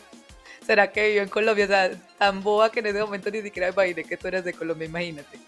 ¿Será 0.65 0.91
que 0.91 1.07
vivió 1.07 1.23
en 1.23 1.29
Colombia? 1.29 1.65
O 1.65 1.67
sea, 1.67 1.91
tan 2.17 2.43
boba 2.43 2.71
que 2.71 2.79
en 2.79 2.87
ese 2.87 2.99
momento 2.99 3.31
ni 3.31 3.41
siquiera 3.41 3.67
me 3.67 3.73
imaginé 3.73 4.03
que 4.03 4.17
tú 4.17 4.27
eres 4.27 4.43
de 4.43 4.53
Colombia, 4.53 4.87
imagínate. 4.87 5.39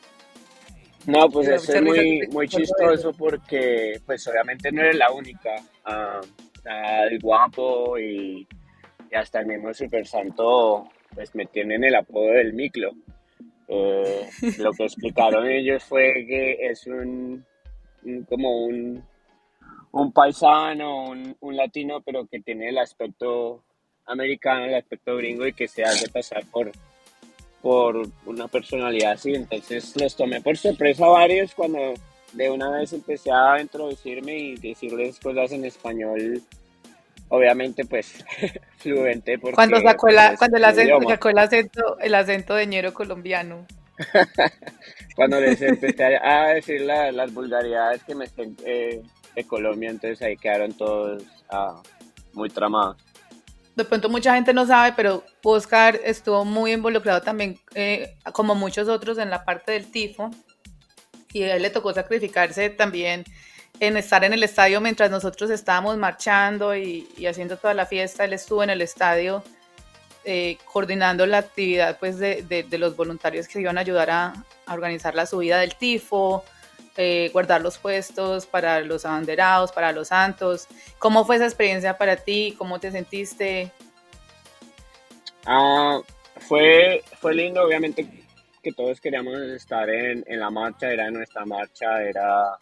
No, 1.05 1.29
pues 1.29 1.47
eso 1.47 1.73
es 1.73 1.81
muy, 1.81 2.27
muy 2.31 2.47
chistoso 2.47 3.11
porque 3.13 3.99
pues 4.05 4.27
obviamente 4.27 4.71
no 4.71 4.81
eres 4.81 4.95
la 4.95 5.11
única. 5.11 5.55
Ah, 5.85 6.21
el 6.63 7.19
guapo 7.19 7.97
y, 7.97 8.47
hasta 9.13 9.39
el 9.39 9.47
mismo 9.47 9.73
Super 9.73 10.05
Santo 10.05 10.87
pues 11.13 11.33
me 11.35 11.45
tienen 11.45 11.83
el 11.83 11.95
apodo 11.95 12.31
del 12.31 12.53
miclo. 12.53 12.91
Eh, 13.67 14.29
lo 14.57 14.71
que 14.73 14.83
explicaron 14.83 15.47
ellos 15.47 15.83
fue 15.83 16.25
que 16.27 16.57
es 16.59 16.85
un, 16.87 17.45
como 18.27 18.65
un, 18.65 19.03
un 19.91 20.11
paisano, 20.11 21.11
un, 21.11 21.55
latino, 21.55 22.01
pero 22.01 22.25
que 22.27 22.41
tiene 22.41 22.69
el 22.69 22.77
aspecto 22.77 23.63
americano, 24.05 24.65
el 24.65 24.75
aspecto 24.75 25.15
gringo 25.15 25.47
y 25.47 25.53
que 25.53 25.67
se 25.67 25.83
hace 25.83 26.09
pasar 26.09 26.45
por, 26.51 26.71
por 27.61 28.01
una 28.25 28.47
personalidad 28.47 29.13
así. 29.13 29.33
Entonces 29.33 29.95
los 29.99 30.15
tomé 30.15 30.41
por 30.41 30.57
sorpresa 30.57 31.07
varios 31.07 31.53
cuando 31.53 31.93
de 32.33 32.49
una 32.49 32.71
vez 32.71 32.93
empecé 32.93 33.31
a 33.31 33.61
introducirme 33.61 34.37
y 34.37 34.55
decirles 34.55 35.19
cosas 35.19 35.51
en 35.51 35.65
español, 35.65 36.41
obviamente 37.31 37.85
pues 37.85 38.23
fluente. 38.77 39.39
Porque, 39.39 39.55
cuando 39.55 39.81
sacó, 39.81 40.09
la, 40.09 40.37
cuando 40.37 40.57
el 40.57 40.65
acento, 40.65 40.99
sacó 41.09 41.29
el 41.29 41.39
acento, 41.39 41.97
el 41.99 42.15
acento 42.15 42.55
de 42.55 42.67
ñero 42.67 42.93
colombiano. 42.93 43.65
cuando 45.15 45.39
les 45.39 45.61
empecé 45.61 46.17
a 46.17 46.53
decir 46.53 46.81
las 46.81 47.33
vulgaridades 47.33 48.03
que 48.03 48.15
me 48.15 48.25
eh, 48.65 49.01
de 49.35 49.43
Colombia, 49.45 49.89
entonces 49.89 50.21
ahí 50.21 50.37
quedaron 50.37 50.73
todos 50.73 51.23
ah, 51.49 51.81
muy 52.33 52.49
tramados 52.49 52.97
de 53.75 53.85
pronto 53.85 54.09
mucha 54.09 54.35
gente 54.35 54.53
no 54.53 54.65
sabe, 54.65 54.93
pero 54.95 55.23
Oscar 55.43 55.99
estuvo 56.03 56.43
muy 56.45 56.73
involucrado 56.73 57.21
también, 57.21 57.59
eh, 57.73 58.15
como 58.33 58.55
muchos 58.55 58.87
otros, 58.87 59.17
en 59.17 59.29
la 59.29 59.45
parte 59.45 59.71
del 59.71 59.89
tifo. 59.89 60.29
Y 61.33 61.43
a 61.43 61.55
él 61.55 61.61
le 61.61 61.69
tocó 61.69 61.93
sacrificarse 61.93 62.69
también 62.69 63.23
en 63.79 63.97
estar 63.97 64.23
en 64.23 64.33
el 64.33 64.43
estadio 64.43 64.81
mientras 64.81 65.09
nosotros 65.09 65.49
estábamos 65.49 65.97
marchando 65.97 66.75
y, 66.75 67.07
haciendo 67.25 67.57
toda 67.57 67.73
la 67.73 67.85
fiesta. 67.85 68.25
Él 68.25 68.33
estuvo 68.33 68.63
en 68.63 68.69
el 68.69 68.81
estadio 68.81 69.43
eh, 70.23 70.57
coordinando 70.71 71.25
la 71.25 71.39
actividad 71.39 71.97
pues, 71.99 72.19
de, 72.19 72.65
los 72.71 72.95
voluntarios 72.95 73.47
que 73.47 73.59
iban 73.59 73.77
a 73.77 73.81
ayudar 73.81 74.09
a, 74.09 74.33
a 74.65 74.73
organizar 74.73 75.15
la 75.15 75.25
subida 75.25 75.59
del 75.59 75.75
tifo, 75.75 76.43
eh, 76.97 77.29
guardar 77.31 77.61
los 77.61 77.77
puestos 77.77 78.45
para 78.45 78.81
los 78.81 79.05
abanderados, 79.05 79.71
para 79.71 79.91
los 79.91 80.09
santos. 80.09 80.67
¿Cómo 80.99 81.25
fue 81.25 81.37
esa 81.37 81.45
experiencia 81.45 81.97
para 81.97 82.17
ti? 82.17 82.53
¿Cómo 82.57 82.79
te 82.79 82.91
sentiste? 82.91 83.71
Ah, 85.45 85.99
fue, 86.37 87.03
fue 87.19 87.33
lindo, 87.33 87.63
obviamente 87.63 88.07
que 88.61 88.71
todos 88.73 89.01
queríamos 89.01 89.35
estar 89.39 89.89
en, 89.89 90.23
en 90.27 90.39
la 90.39 90.49
marcha, 90.51 90.91
era 90.91 91.09
nuestra 91.09 91.45
marcha, 91.45 92.03
era 92.03 92.57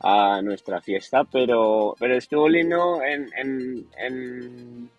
a 0.00 0.40
nuestra 0.42 0.80
fiesta, 0.80 1.24
pero, 1.24 1.94
pero 1.98 2.16
estuvo 2.16 2.48
lindo 2.48 3.02
en, 3.02 3.28
en, 3.96 4.90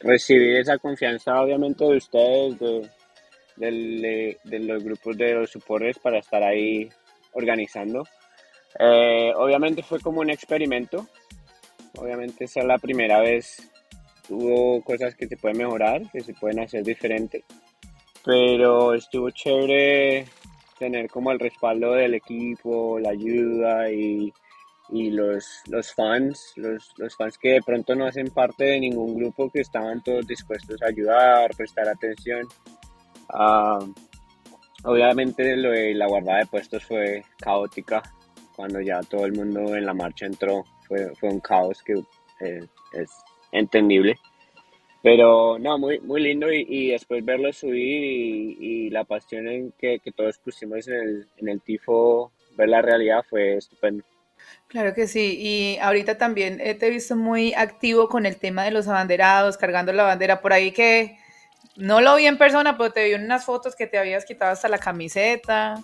recibir 0.00 0.56
esa 0.56 0.78
confianza, 0.78 1.40
obviamente, 1.40 1.84
de 1.84 1.96
ustedes, 1.96 2.58
de, 2.58 2.90
de, 3.56 4.38
de, 4.42 4.58
los 4.58 4.82
grupos 4.82 5.16
de 5.16 5.34
los 5.34 5.50
supporters 5.50 5.98
para 5.98 6.18
estar 6.18 6.42
ahí 6.42 6.88
organizando. 7.32 8.04
Eh, 8.78 9.32
obviamente 9.36 9.82
fue 9.82 10.00
como 10.00 10.20
un 10.20 10.30
experimento. 10.30 11.06
Obviamente 11.96 12.44
esa 12.44 12.60
es 12.60 12.66
la 12.66 12.78
primera 12.78 13.20
vez. 13.20 13.70
Hubo 14.28 14.82
cosas 14.82 15.14
que 15.14 15.26
se 15.26 15.36
pueden 15.36 15.58
mejorar, 15.58 16.02
que 16.10 16.20
se 16.20 16.34
pueden 16.34 16.60
hacer 16.60 16.82
diferente. 16.82 17.44
Pero 18.24 18.94
estuvo 18.94 19.30
chévere 19.30 20.26
tener 20.80 21.08
como 21.08 21.30
el 21.30 21.38
respaldo 21.38 21.92
del 21.92 22.14
equipo, 22.14 22.98
la 22.98 23.10
ayuda 23.10 23.88
y, 23.92 24.32
y 24.88 25.10
los, 25.10 25.62
los 25.68 25.94
fans, 25.94 26.54
los, 26.56 26.92
los, 26.96 27.14
fans 27.14 27.38
que 27.38 27.50
de 27.50 27.62
pronto 27.62 27.94
no 27.94 28.06
hacen 28.06 28.30
parte 28.30 28.64
de 28.64 28.80
ningún 28.80 29.14
grupo, 29.14 29.48
que 29.48 29.60
estaban 29.60 30.02
todos 30.02 30.26
dispuestos 30.26 30.82
a 30.82 30.86
ayudar, 30.86 31.54
prestar 31.54 31.88
atención. 31.88 32.48
Uh, 33.32 33.92
Obviamente 34.84 35.56
lo 35.56 35.70
de 35.70 35.94
la 35.94 36.06
guardada 36.06 36.38
de 36.38 36.46
puestos 36.46 36.84
fue 36.84 37.22
caótica. 37.38 38.02
Cuando 38.56 38.80
ya 38.80 39.00
todo 39.02 39.26
el 39.26 39.32
mundo 39.32 39.74
en 39.74 39.86
la 39.86 39.94
marcha 39.94 40.26
entró, 40.26 40.64
fue, 40.86 41.14
fue 41.16 41.30
un 41.30 41.40
caos 41.40 41.82
que 41.82 41.94
eh, 42.40 42.66
es 42.92 43.10
entendible. 43.52 44.18
Pero 45.02 45.58
no, 45.58 45.78
muy, 45.78 45.98
muy 46.00 46.20
lindo 46.20 46.52
y, 46.52 46.66
y 46.68 46.90
después 46.90 47.24
verlo 47.24 47.52
subir 47.52 48.04
y, 48.04 48.56
y 48.60 48.90
la 48.90 49.04
pasión 49.04 49.48
en 49.48 49.72
que, 49.72 49.98
que, 49.98 50.12
todos 50.12 50.38
pusimos 50.38 50.86
en 50.88 50.94
el, 50.94 51.28
en 51.38 51.48
el 51.48 51.60
tifo, 51.62 52.32
ver 52.56 52.68
la 52.68 52.82
realidad 52.82 53.24
fue 53.28 53.56
estupendo. 53.56 54.04
Claro 54.68 54.94
que 54.94 55.06
sí, 55.06 55.36
y 55.40 55.78
ahorita 55.78 56.18
también 56.18 56.60
eh, 56.60 56.74
te 56.74 56.86
he 56.86 56.90
visto 56.90 57.16
muy 57.16 57.54
activo 57.54 58.08
con 58.08 58.26
el 58.26 58.36
tema 58.36 58.64
de 58.64 58.70
los 58.70 58.88
abanderados, 58.88 59.56
cargando 59.56 59.92
la 59.92 60.04
bandera 60.04 60.40
por 60.40 60.52
ahí 60.52 60.70
que 60.70 61.18
no 61.76 62.00
lo 62.00 62.14
vi 62.16 62.26
en 62.26 62.38
persona, 62.38 62.76
pero 62.76 62.92
te 62.92 63.04
vi 63.04 63.12
en 63.12 63.24
unas 63.24 63.44
fotos 63.44 63.74
que 63.74 63.86
te 63.86 63.98
habías 63.98 64.24
quitado 64.24 64.52
hasta 64.52 64.68
la 64.68 64.78
camiseta. 64.78 65.82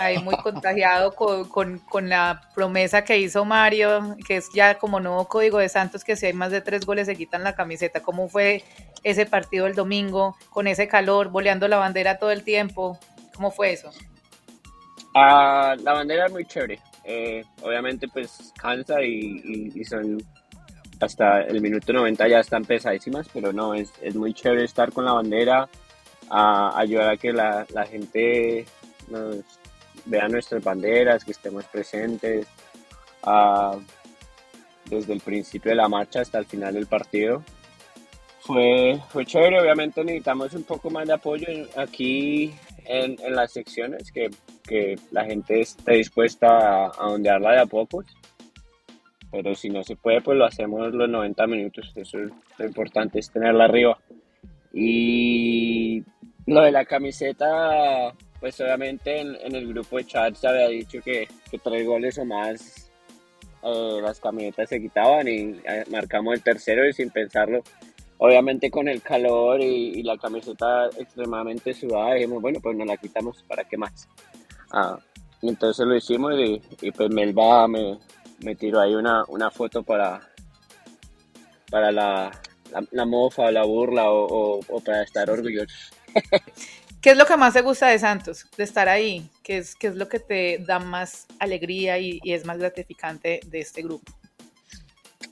Ahí 0.00 0.18
muy 0.18 0.36
contagiado 0.38 1.14
con, 1.14 1.80
la 2.08 2.42
promesa 2.54 3.04
que 3.04 3.18
hizo 3.18 3.44
Mario, 3.44 4.16
que 4.26 4.36
es 4.36 4.50
ya 4.52 4.78
como 4.78 5.00
nuevo 5.00 5.28
código 5.28 5.58
de 5.58 5.68
Santos, 5.68 6.04
que 6.04 6.16
si 6.16 6.26
hay 6.26 6.32
más 6.32 6.50
de 6.50 6.60
tres 6.60 6.84
goles 6.84 7.06
se 7.06 7.16
quitan 7.16 7.44
la 7.44 7.54
camiseta. 7.54 8.02
¿Cómo 8.02 8.28
fue 8.28 8.64
ese 9.02 9.26
partido 9.26 9.66
el 9.66 9.74
domingo, 9.74 10.36
con 10.50 10.66
ese 10.66 10.88
calor, 10.88 11.28
boleando 11.28 11.68
la 11.68 11.76
bandera 11.76 12.18
todo 12.18 12.30
el 12.32 12.42
tiempo? 12.42 12.98
¿Cómo 13.34 13.50
fue 13.50 13.72
eso? 13.72 13.90
Ah, 15.14 15.76
la 15.82 15.92
bandera 15.92 16.26
es 16.26 16.32
muy 16.32 16.44
chévere. 16.44 16.80
Eh, 17.04 17.44
obviamente 17.62 18.08
pues 18.08 18.52
cansa 18.60 19.00
y, 19.00 19.70
y 19.72 19.84
son 19.84 20.18
hasta 21.00 21.42
el 21.42 21.60
minuto 21.60 21.92
90 21.92 22.28
ya 22.28 22.40
están 22.40 22.64
pesadísimas, 22.64 23.28
pero 23.32 23.52
no, 23.52 23.74
es, 23.74 23.92
es 24.00 24.14
muy 24.14 24.32
chévere 24.32 24.64
estar 24.64 24.92
con 24.92 25.04
la 25.04 25.12
bandera, 25.12 25.68
a 26.30 26.78
ayudar 26.78 27.10
a 27.10 27.16
que 27.16 27.32
la, 27.32 27.66
la 27.72 27.86
gente 27.86 28.66
nos 29.08 29.36
vea 30.06 30.28
nuestras 30.28 30.62
banderas, 30.62 31.24
que 31.24 31.32
estemos 31.32 31.64
presentes, 31.66 32.46
desde 34.88 35.12
el 35.12 35.20
principio 35.20 35.70
de 35.70 35.76
la 35.76 35.88
marcha 35.88 36.20
hasta 36.20 36.38
el 36.38 36.46
final 36.46 36.74
del 36.74 36.86
partido. 36.86 37.42
Fue, 38.40 39.00
fue 39.08 39.26
chévere, 39.26 39.60
obviamente 39.60 40.04
necesitamos 40.04 40.54
un 40.54 40.62
poco 40.62 40.88
más 40.88 41.06
de 41.06 41.14
apoyo 41.14 41.48
aquí 41.76 42.54
en, 42.84 43.16
en 43.20 43.34
las 43.34 43.52
secciones, 43.52 44.12
que, 44.12 44.30
que, 44.62 44.96
la 45.10 45.24
gente 45.24 45.60
esté 45.60 45.94
dispuesta 45.94 46.46
a, 46.46 46.86
a 46.86 47.06
ondearla 47.08 47.52
de 47.52 47.60
a 47.60 47.66
pocos 47.66 48.06
pero 49.30 49.54
si 49.54 49.68
no 49.68 49.82
se 49.82 49.96
puede, 49.96 50.20
pues 50.22 50.38
lo 50.38 50.46
hacemos 50.46 50.92
los 50.94 51.08
90 51.08 51.46
minutos. 51.46 51.92
Eso 51.94 52.18
es 52.18 52.30
lo 52.58 52.66
importante, 52.66 53.18
es 53.18 53.30
tenerla 53.30 53.64
arriba. 53.64 53.98
Y 54.72 56.02
lo 56.46 56.62
de 56.62 56.72
la 56.72 56.84
camiseta, 56.84 58.14
pues 58.46 58.60
obviamente 58.60 59.18
en, 59.18 59.56
el 59.56 59.66
grupo 59.66 59.96
de 59.96 60.06
chat 60.06 60.36
se 60.36 60.46
había 60.46 60.68
dicho 60.68 61.00
que, 61.04 61.26
que 61.50 61.58
tres 61.58 61.84
goles 61.84 62.16
o 62.16 62.24
más 62.24 62.88
eh, 63.60 63.98
las 64.00 64.20
camisetas 64.20 64.68
se 64.68 64.80
quitaban 64.80 65.26
y 65.26 65.60
eh, 65.64 65.82
marcamos 65.90 66.34
el 66.34 66.44
tercero 66.44 66.88
y 66.88 66.92
sin 66.92 67.10
pensarlo. 67.10 67.64
Obviamente 68.18 68.70
con 68.70 68.86
el 68.86 69.02
calor 69.02 69.60
y, 69.60 70.00
la 70.04 70.16
camiseta 70.16 70.86
extremadamente 70.96 71.74
sudada, 71.74 72.14
dijimos, 72.14 72.40
bueno, 72.40 72.60
pues 72.62 72.76
nos 72.76 72.86
la 72.86 72.96
quitamos, 72.96 73.42
¿para 73.48 73.64
qué 73.64 73.76
más? 73.76 74.06
Ah, 74.70 74.96
entonces 75.42 75.84
lo 75.84 75.96
hicimos 75.96 76.34
y, 76.38 76.62
y 76.82 76.92
pues 76.92 77.10
Melba 77.10 77.66
me, 77.66 77.98
me 78.44 78.54
tiro 78.54 78.80
ahí 78.80 78.94
una, 78.94 79.24
una 79.26 79.50
foto 79.50 79.82
para, 79.82 80.20
para 81.68 81.90
la, 81.90 82.30
la, 82.92 83.04
mofa, 83.04 83.50
la 83.50 83.64
burla 83.64 84.04
o, 84.08 84.60
para 84.84 85.02
estar 85.02 85.28
orgulloso. 85.28 85.74
¿Qué 87.06 87.12
es 87.12 87.18
lo 87.18 87.24
que 87.24 87.36
más 87.36 87.54
te 87.54 87.60
gusta 87.60 87.86
de 87.86 88.00
Santos, 88.00 88.46
de 88.56 88.64
estar 88.64 88.88
ahí? 88.88 89.30
¿Qué 89.44 89.58
es, 89.58 89.76
qué 89.76 89.86
es 89.86 89.94
lo 89.94 90.08
que 90.08 90.18
te 90.18 90.58
da 90.58 90.80
más 90.80 91.28
alegría 91.38 92.00
y, 92.00 92.18
es 92.24 92.44
más 92.44 92.58
gratificante 92.58 93.38
de 93.46 93.60
este 93.60 93.80
grupo? 93.82 94.12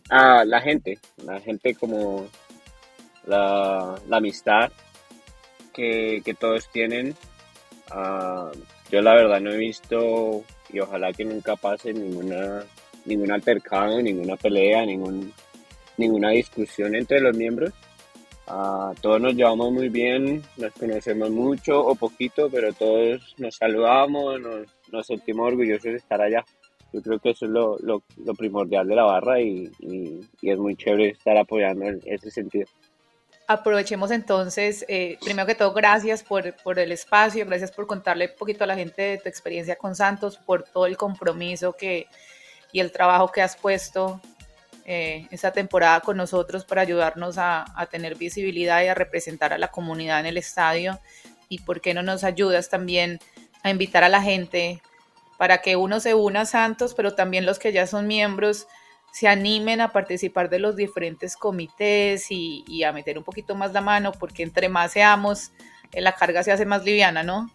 Ah, 0.09 0.45
la 0.47 0.61
gente, 0.61 1.01
la 1.25 1.41
gente 1.41 1.75
como 1.75 2.29
la, 3.27 3.97
amistad 4.09 4.71
que, 5.73 6.23
todos 6.39 6.71
tienen. 6.71 7.17
Ah, 7.91 8.53
yo 8.93 9.03
la 9.03 9.15
verdad 9.15 9.41
no 9.41 9.51
he 9.51 9.57
visto 9.57 10.45
y 10.73 10.79
ojalá 10.79 11.13
que 11.13 11.25
nunca 11.25 11.57
pase 11.57 11.93
ninguna 11.93 12.63
ningún 13.05 13.33
altercado, 13.33 14.01
ninguna 14.01 14.37
pelea, 14.37 14.87
ningún, 14.87 15.33
ninguna 15.97 16.31
discusión 16.31 16.95
entre 16.95 17.19
los 17.19 17.37
miembros. 17.37 17.73
Todos 18.47 19.21
nos 19.21 19.35
llevamos 19.35 19.73
muy 19.73 19.89
bien, 19.89 20.43
nos 20.57 20.73
conocemos 20.73 21.31
mucho 21.31 21.85
o 21.85 21.95
poquito, 21.95 22.49
pero 22.51 22.73
todos 22.73 23.35
nos 23.39 23.57
saludamos, 23.57 24.41
nos, 24.41 24.67
nos 24.93 25.07
sentimos 25.07 25.49
orgullosos 25.49 25.85
de 25.85 25.97
estar 25.97 26.21
allá. 26.21 26.45
Yo 26.93 27.03
creo 27.03 27.19
que 27.19 27.31
eso 27.31 27.47
es 27.47 27.51
lo, 27.51 27.79
lo, 27.81 28.03
lo 28.25 28.35
primordial 28.35 28.87
de 28.87 28.95
la 28.95 29.03
barra 29.03 29.41
y, 29.41 29.71
y, 29.81 30.21
es 30.43 30.59
muy 30.59 30.77
chévere 30.77 31.09
estar 31.09 31.37
apoyando 31.37 31.87
en 31.87 32.01
ese 32.05 32.31
sentido. 32.31 32.69
Aprovechemos 33.47 34.11
entonces, 34.11 34.85
eh, 34.89 35.19
primero 35.23 35.47
que 35.47 35.55
todo, 35.55 35.73
gracias 35.73 36.23
por, 36.23 36.55
por, 36.63 36.79
el 36.79 36.93
espacio, 36.93 37.45
gracias 37.45 37.73
por 37.73 37.87
contarle 37.87 38.31
un 38.31 38.39
poquito 38.39 38.65
a 38.65 38.67
la 38.67 38.77
gente 38.77 39.03
de 39.03 39.19
tu 39.19 39.29
experiencia 39.29 39.77
con 39.77 39.95
Santos, 39.97 40.39
por 40.39 40.63
todo 40.63 40.87
el 40.87 40.97
compromiso 40.97 41.73
que, 41.73 42.07
y 42.73 42.81
el 42.81 42.93
trabajo 42.93 43.31
que 43.33 43.43
has 43.43 43.57
puesto 43.57 44.21
eh, 44.85 45.27
esta 45.31 45.53
temporada 45.53 46.01
con 46.01 46.17
nosotros 46.17 46.65
para 46.65 46.83
ayudarnos 46.83 47.39
a, 47.39 47.65
a, 47.75 47.87
tener 47.87 48.17
visibilidad 48.17 48.83
y 48.83 48.89
a 48.89 48.95
representar 48.95 49.53
a 49.53 49.59
la 49.59 49.69
comunidad 49.69 50.21
en 50.21 50.27
el 50.27 50.37
estadio. 50.37 50.99
Y 51.49 51.61
por 51.61 51.81
qué 51.81 51.95
no 51.95 52.03
nos 52.03 52.25
ayudas 52.25 52.69
también 52.69 53.19
a 53.63 53.71
invitar 53.71 54.05
a 54.05 54.09
la 54.09 54.23
gente 54.23 54.83
para 55.39 55.59
que 55.59 55.77
uno 55.77 56.01
se 56.01 56.15
una 56.15 56.43
a 56.43 56.47
Santos, 56.47 56.95
pero 56.95 57.15
también 57.15 57.47
los 57.47 57.59
que 57.59 57.73
ya 57.73 57.87
son 57.87 58.07
miembros 58.07 58.67
se 59.15 59.29
animen 59.29 59.81
a 59.81 59.93
participar 59.93 60.51
de 60.51 60.59
los 60.59 60.75
diferentes 60.75 61.37
comités 61.37 62.27
y, 62.31 62.83
a 62.83 62.93
meter 62.93 63.17
un 63.17 63.23
poquito 63.23 63.55
más 63.55 63.73
la 63.73 63.81
mano, 63.81 64.11
porque 64.11 64.43
entre 64.43 64.69
más 64.69 64.91
seamos, 64.93 65.53
eh, 65.93 66.01
la 66.01 66.17
carga 66.17 66.43
se 66.43 66.51
hace 66.51 66.67
más 66.67 66.85
liviana, 66.85 67.23
¿no? 67.23 67.49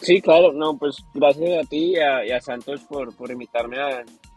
Sí, 0.00 0.20
claro, 0.20 0.52
no, 0.52 0.76
pues 0.76 1.02
gracias 1.14 1.64
a 1.64 1.66
ti 1.66 1.94
y 1.94 1.98
a, 1.98 2.40
Santos 2.42 2.82
por, 2.82 3.16
por 3.16 3.30
invitarme 3.30 3.78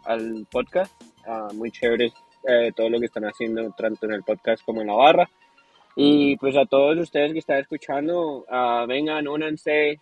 al 0.05 0.45
podcast. 0.51 0.93
Ah, 1.25 1.49
muy 1.53 1.71
chévere 1.71 2.11
eh, 2.47 2.71
todo 2.75 2.89
lo 2.89 2.99
que 2.99 3.05
están 3.05 3.25
haciendo, 3.25 3.71
tanto 3.77 4.05
en 4.05 4.13
el 4.13 4.23
podcast 4.23 4.63
como 4.63 4.81
en 4.81 4.87
la 4.87 4.93
barra. 4.93 5.29
Y 5.95 6.37
pues 6.37 6.55
a 6.55 6.65
todos 6.65 6.97
ustedes 6.97 7.33
que 7.33 7.39
están 7.39 7.59
escuchando, 7.59 8.45
uh, 8.49 8.87
vengan, 8.87 9.27
únanse, 9.27 9.99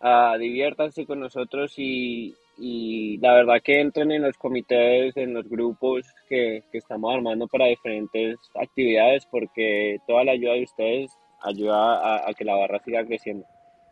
uh, 0.00 0.38
diviértanse 0.38 1.04
con 1.06 1.20
nosotros 1.20 1.74
y, 1.76 2.34
y, 2.56 3.18
la 3.18 3.34
verdad 3.34 3.60
que 3.62 3.80
entren 3.80 4.10
en 4.10 4.22
los 4.22 4.36
comités, 4.38 5.16
en 5.16 5.34
los 5.34 5.48
grupos 5.48 6.06
que, 6.28 6.64
que, 6.72 6.78
estamos 6.78 7.14
armando 7.14 7.46
para 7.46 7.66
diferentes 7.66 8.38
actividades 8.54 9.26
porque 9.26 9.98
toda 10.06 10.24
la 10.24 10.32
ayuda 10.32 10.54
de 10.54 10.62
ustedes 10.62 11.10
ayuda 11.42 12.26
a, 12.26 12.32
que 12.34 12.44
la 12.44 12.56
barra 12.56 12.80
siga 12.80 13.04
creciendo. 13.04 13.44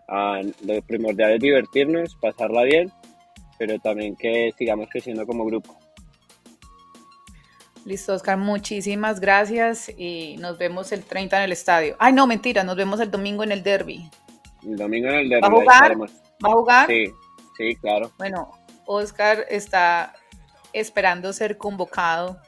Uh, 0.08 0.50
lo 0.66 0.80
primordial 0.82 1.32
es 1.32 1.40
divertirnos, 1.40 2.16
pasarla 2.16 2.62
bien, 2.62 2.90
pero 3.58 3.78
también 3.78 4.16
que 4.16 4.52
sigamos 4.56 4.88
creciendo 4.90 5.26
como 5.26 5.44
grupo. 5.44 5.76
Listo, 7.84 8.14
Oscar, 8.14 8.36
muchísimas 8.36 9.20
gracias 9.20 9.88
y 9.96 10.36
nos 10.38 10.58
vemos 10.58 10.90
el 10.90 11.04
30 11.04 11.36
en 11.36 11.42
el 11.44 11.52
estadio. 11.52 11.94
Ay, 12.00 12.12
no, 12.12 12.26
mentira, 12.26 12.64
nos 12.64 12.74
vemos 12.74 12.98
el 12.98 13.10
domingo 13.12 13.44
en 13.44 13.52
el 13.52 13.62
derby. 13.62 14.10
El 14.64 14.76
domingo 14.76 15.08
en 15.08 15.14
el 15.14 15.28
derby. 15.28 15.42
¿Va 15.42 15.48
a 15.48 15.50
jugar? 15.50 15.96
¿Va 16.00 16.50
a 16.50 16.52
jugar? 16.52 16.86
Sí, 16.88 17.06
sí, 17.56 17.76
claro. 17.76 18.10
Bueno, 18.18 18.50
Oscar 18.86 19.46
está 19.48 20.14
esperando 20.72 21.32
ser 21.32 21.58
convocado 21.58 22.40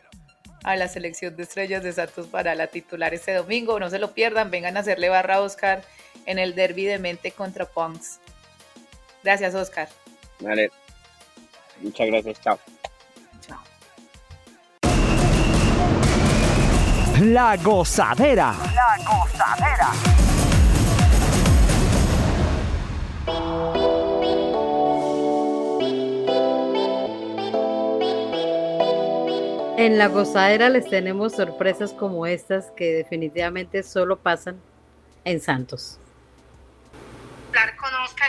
a 0.64 0.74
la 0.74 0.88
selección 0.88 1.36
de 1.36 1.44
estrellas 1.44 1.84
de 1.84 1.92
Santos 1.92 2.26
para 2.26 2.56
la 2.56 2.66
titular 2.66 3.14
este 3.14 3.32
domingo. 3.32 3.78
No 3.78 3.90
se 3.90 4.00
lo 4.00 4.12
pierdan, 4.12 4.50
vengan 4.50 4.76
a 4.76 4.80
hacerle 4.80 5.08
barra 5.08 5.36
a 5.36 5.40
Oscar 5.42 5.82
en 6.26 6.40
el 6.40 6.56
derby 6.56 6.84
de 6.84 6.98
mente 6.98 7.30
contra 7.30 7.64
Punks. 7.64 8.18
Gracias, 9.22 9.54
Oscar. 9.54 9.88
Vale. 10.40 10.70
Muchas 11.80 12.06
gracias, 12.06 12.40
chao. 12.40 12.58
La 17.20 17.56
gozadera. 17.56 18.54
La 18.74 18.96
gozadera. 19.04 19.92
En 29.76 29.98
la 29.98 30.08
gozadera 30.08 30.68
les 30.68 30.88
tenemos 30.88 31.32
sorpresas 31.32 31.92
como 31.92 32.26
estas 32.26 32.70
que 32.72 32.92
definitivamente 32.92 33.82
solo 33.82 34.18
pasan 34.18 34.60
en 35.24 35.40
Santos. 35.40 35.98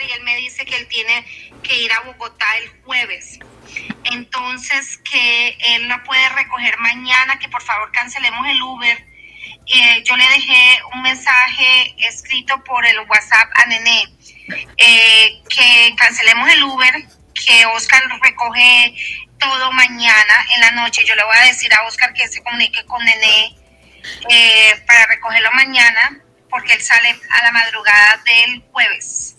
Y 0.08 0.12
él 0.12 0.24
me 0.24 0.36
dice 0.38 0.66
que 0.66 0.76
él 0.76 0.88
tiene 0.88 1.26
que 1.64 1.76
ir 1.76 1.92
a 1.92 2.02
Bogotá 2.02 2.46
el 2.58 2.70
jueves 2.84 3.40
entonces 4.06 5.00
que 5.10 5.58
él 5.76 5.88
no 5.88 6.04
puede 6.04 6.28
recoger 6.30 6.78
mañana, 6.80 7.38
que 7.40 7.50
por 7.50 7.62
favor 7.62 7.92
cancelemos 7.92 8.48
el 8.48 8.62
Uber. 8.62 9.06
Eh, 9.68 10.04
yo 10.04 10.16
le 10.16 10.28
dejé 10.28 10.80
un 10.94 11.02
mensaje 11.02 11.96
escrito 11.98 12.64
por 12.64 12.86
el 12.86 13.00
WhatsApp 13.02 13.50
a 13.56 13.66
Nené, 13.68 14.04
eh, 14.78 15.42
que 15.48 15.96
cancelemos 15.96 16.50
el 16.50 16.64
Uber, 16.64 16.94
que 17.34 17.66
Oscar 17.68 18.02
recoge 18.22 18.96
todo 19.38 19.72
mañana 19.72 20.46
en 20.56 20.62
la 20.62 20.72
noche. 20.72 21.06
Yo 21.06 21.16
le 21.16 21.24
voy 21.24 21.38
a 21.38 21.46
decir 21.46 21.74
a 21.74 21.84
Oscar 21.84 22.14
que 22.14 22.28
se 22.28 22.42
comunique 22.42 22.84
con 22.86 23.04
Nené 23.06 23.56
eh, 24.30 24.84
para 24.88 25.06
recogerlo 25.06 25.52
mañana, 25.52 26.20
porque 26.50 26.74
él 26.74 26.82
sale 26.82 27.16
a 27.30 27.44
la 27.44 27.52
madrugada 27.52 28.18
del 28.26 28.64
jueves. 28.72 29.39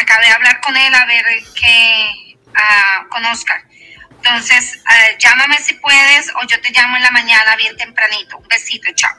Acabé 0.00 0.26
de 0.26 0.32
hablar 0.32 0.60
con 0.60 0.76
él 0.76 0.94
a 0.94 1.06
ver 1.06 1.24
qué 1.54 2.36
con 3.10 3.24
Oscar. 3.26 3.60
Entonces, 4.22 4.74
eh, 4.74 5.16
llámame 5.18 5.56
si 5.58 5.74
puedes 5.74 6.28
o 6.30 6.46
yo 6.48 6.60
te 6.60 6.72
llamo 6.72 6.96
en 6.96 7.02
la 7.02 7.10
mañana 7.10 7.56
bien 7.56 7.76
tempranito. 7.76 8.38
Un 8.38 8.48
besito, 8.48 8.90
chao. 8.94 9.16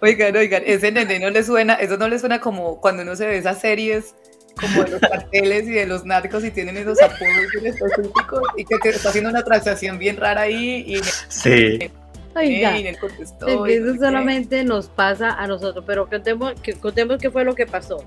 Oigan, 0.00 0.36
oigan, 0.36 0.62
ese 0.66 0.92
nene 0.92 1.18
no 1.18 1.30
le 1.30 1.42
suena, 1.42 1.74
eso 1.74 1.96
no 1.96 2.08
le 2.08 2.18
suena 2.18 2.38
como 2.38 2.80
cuando 2.80 3.02
uno 3.02 3.16
se 3.16 3.26
ve 3.26 3.38
esas 3.38 3.60
series 3.60 4.14
como 4.60 4.84
de 4.84 4.90
los 4.90 5.00
carteles 5.10 5.64
y 5.64 5.70
de 5.70 5.86
los 5.86 6.04
narcos 6.04 6.44
y 6.44 6.50
tienen 6.50 6.76
esos 6.76 7.00
apodos 7.00 7.54
específicos 7.54 8.42
y 8.56 8.64
que 8.66 8.76
te 8.78 8.90
está 8.90 9.08
haciendo 9.08 9.30
una 9.30 9.42
transacción 9.42 9.98
bien 9.98 10.18
rara 10.18 10.42
ahí 10.42 10.84
y 10.86 11.00
sí. 11.28 11.90
Oiga, 12.36 12.76
eso 12.76 13.94
solamente 13.98 14.64
nos 14.64 14.88
pasa 14.88 15.30
a 15.30 15.46
nosotros, 15.46 15.84
pero 15.86 16.08
contemos, 16.08 16.60
que, 16.60 16.74
contemos 16.74 17.18
qué 17.18 17.30
fue 17.30 17.44
lo 17.44 17.54
que 17.54 17.64
pasó. 17.64 18.04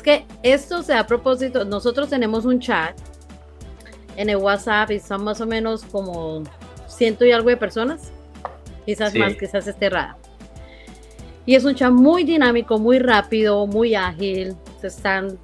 Es 0.00 0.04
que 0.04 0.24
esto 0.42 0.82
se 0.82 0.94
a 0.94 1.06
propósito, 1.06 1.66
nosotros 1.66 2.08
tenemos 2.08 2.46
un 2.46 2.58
chat 2.58 2.98
en 4.16 4.30
el 4.30 4.36
WhatsApp 4.36 4.92
y 4.92 4.98
son 4.98 5.24
más 5.24 5.42
o 5.42 5.46
menos 5.46 5.84
como 5.84 6.42
ciento 6.86 7.26
y 7.26 7.32
algo 7.32 7.50
de 7.50 7.58
personas, 7.58 8.10
quizás 8.86 9.14
más, 9.14 9.34
quizás 9.34 9.66
esté 9.66 9.90
rara. 9.90 10.16
Y 11.44 11.54
es 11.54 11.66
un 11.66 11.74
chat 11.74 11.92
muy 11.92 12.24
dinámico, 12.24 12.78
muy 12.78 12.98
rápido, 12.98 13.66
muy 13.66 13.94
ágil. 13.94 14.56
Se 14.80 14.86
están 14.86 15.38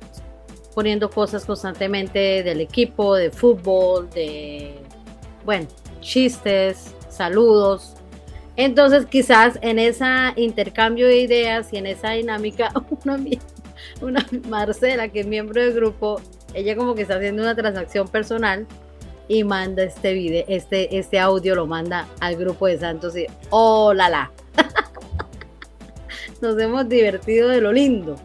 poniendo 0.75 1.11
cosas 1.11 1.45
constantemente 1.45 2.43
del 2.43 2.63
equipo, 2.63 3.15
de 3.15 3.31
fútbol, 3.31 4.09
de, 4.09 4.77
bueno, 5.45 5.67
chistes, 6.01 6.95
saludos. 7.11 7.93
Entonces 8.57 9.05
quizás 9.05 9.59
en 9.61 9.79
ese 9.79 10.07
intercambio 10.37 11.09
de 11.09 11.19
ideas 11.19 11.75
y 11.75 11.77
en 11.77 11.85
esa 11.85 12.13
dinámica, 12.13 12.73
una, 13.05 13.19
una 14.01 14.27
Marcela, 14.49 15.09
que 15.09 15.21
es 15.21 15.27
miembro 15.27 15.61
del 15.61 15.75
grupo, 15.75 16.21
ella 16.55 16.77
como 16.77 16.95
que 16.95 17.03
está 17.03 17.17
haciendo 17.17 17.43
una 17.43 17.55
transacción 17.55 18.09
personal 18.09 18.67
y 19.29 19.45
manda 19.45 19.83
este 19.83 20.13
video, 20.13 20.45
este, 20.49 20.97
este 20.97 21.19
audio 21.19 21.55
lo 21.55 21.67
manda 21.67 22.07
al 22.21 22.37
grupo 22.37 22.67
de 22.67 22.79
Santos 22.79 23.17
y 23.17 23.27
¡oh 23.51 23.93
la 23.93 24.09
la! 24.09 24.31
Nos 26.41 26.61
hemos 26.61 26.89
divertido 26.89 27.49
de 27.49 27.61
lo 27.61 27.73
lindo, 27.73 28.17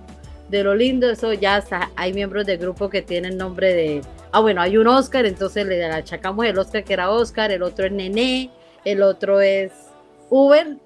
de 0.50 0.64
lo 0.64 0.76
lindo, 0.76 1.10
eso 1.10 1.34
ya 1.34 1.58
está, 1.58 1.90
hay 1.96 2.14
miembros 2.14 2.46
del 2.46 2.58
grupo 2.58 2.90
que 2.90 3.02
tienen 3.02 3.38
nombre 3.38 3.74
de, 3.74 4.02
ah 4.32 4.42
bueno, 4.42 4.62
hay 4.62 4.78
un 4.78 4.88
Oscar, 4.88 5.26
entonces 5.26 5.66
le 5.66 5.84
achacamos 5.86 6.46
el 6.46 6.58
Oscar 6.60 6.84
que 6.84 6.94
era 6.94 7.10
Oscar, 7.10 7.52
el 7.52 7.64
otro 7.64 7.86
es 7.86 7.92
Nené, 7.92 8.52
el 8.86 9.02
otro 9.02 9.42
es 9.42 9.72
Uber, 10.30 10.78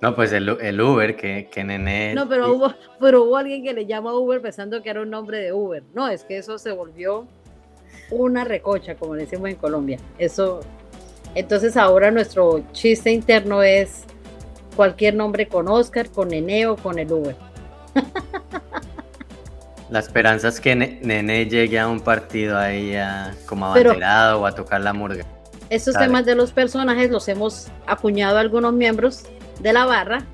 no, 0.00 0.14
pues 0.14 0.32
el, 0.32 0.48
el 0.60 0.80
Uber, 0.80 1.16
que, 1.16 1.48
que 1.50 1.64
nene. 1.64 2.14
No, 2.14 2.28
pero 2.28 2.52
hubo, 2.52 2.72
pero 3.00 3.24
hubo 3.24 3.36
alguien 3.36 3.64
que 3.64 3.74
le 3.74 3.84
llama 3.84 4.14
Uber 4.14 4.40
pensando 4.40 4.80
que 4.80 4.90
era 4.90 5.02
un 5.02 5.10
nombre 5.10 5.38
de 5.40 5.52
Uber. 5.52 5.82
No, 5.92 6.08
es 6.08 6.22
que 6.24 6.38
eso 6.38 6.56
se 6.58 6.70
volvió 6.70 7.26
una 8.10 8.44
recocha, 8.44 8.94
como 8.94 9.14
decimos 9.14 9.50
en 9.50 9.56
Colombia. 9.56 9.98
Eso. 10.18 10.60
Entonces 11.34 11.76
ahora 11.76 12.10
nuestro 12.10 12.62
chiste 12.72 13.10
interno 13.10 13.62
es 13.62 14.04
cualquier 14.76 15.14
nombre 15.14 15.48
con 15.48 15.68
Oscar, 15.68 16.08
con 16.08 16.28
Nene 16.28 16.66
o 16.68 16.76
con 16.76 16.98
el 16.98 17.12
Uber. 17.12 17.36
La 19.90 19.98
esperanza 20.00 20.48
es 20.48 20.60
que 20.60 20.76
Nene 20.76 21.46
llegue 21.46 21.78
a 21.78 21.88
un 21.88 22.00
partido 22.00 22.58
ahí 22.58 22.94
a, 22.94 23.34
como 23.46 23.66
abanderado 23.66 24.42
o 24.42 24.46
a 24.46 24.54
tocar 24.54 24.80
la 24.82 24.92
murga. 24.92 25.24
Estos 25.70 25.94
temas 25.96 26.24
de 26.24 26.34
los 26.34 26.52
personajes 26.52 27.10
los 27.10 27.26
hemos 27.28 27.68
acuñado 27.86 28.38
algunos 28.38 28.72
miembros 28.72 29.24
de 29.60 29.72
la 29.72 29.84
barra, 29.84 30.24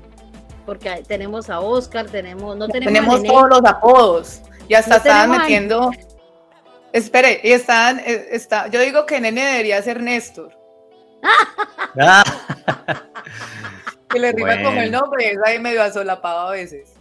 porque 0.65 1.03
tenemos 1.07 1.49
a 1.49 1.59
Oscar, 1.59 2.07
tenemos, 2.07 2.57
no 2.57 2.67
tenemos, 2.67 2.93
tenemos 2.93 3.23
todos 3.23 3.49
los 3.49 3.65
apodos. 3.65 4.41
Ya 4.67 4.79
hasta 4.79 4.97
estaban 4.97 5.31
metiendo. 5.31 5.91
Espere, 6.91 7.39
y 7.43 7.51
están, 7.51 7.99
eh, 7.99 8.29
está, 8.31 8.67
yo 8.67 8.79
digo 8.79 9.05
que 9.05 9.19
Nene 9.19 9.45
debería 9.45 9.81
ser 9.81 10.01
Néstor. 10.01 10.57
que 14.09 14.19
le 14.19 14.31
rima 14.31 14.63
como 14.63 14.81
el 14.81 14.91
nombre, 14.91 15.31
es 15.31 15.37
ahí 15.45 15.59
medio 15.59 15.83
asolapado 15.83 16.47
a 16.47 16.51
veces. 16.51 16.93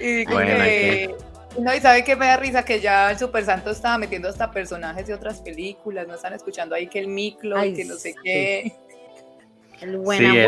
Y 0.00 0.26
que, 0.26 1.14
no, 1.58 1.74
y 1.74 1.80
sabe 1.80 2.04
que 2.04 2.14
me 2.14 2.26
da 2.26 2.36
risa 2.36 2.64
que 2.64 2.80
ya 2.80 3.10
el 3.10 3.18
Super 3.18 3.44
Santo 3.44 3.70
estaba 3.70 3.98
metiendo 3.98 4.28
hasta 4.28 4.50
personajes 4.50 5.06
de 5.06 5.14
otras 5.14 5.40
películas, 5.40 6.06
no 6.06 6.14
están 6.14 6.34
escuchando 6.34 6.74
ahí 6.74 6.86
que 6.86 7.00
el 7.00 7.08
Miclo, 7.08 7.60
que 7.62 7.84
no 7.84 7.96
sé 7.96 8.14
qué. 8.22 8.76
El 9.80 9.98
buena, 9.98 10.44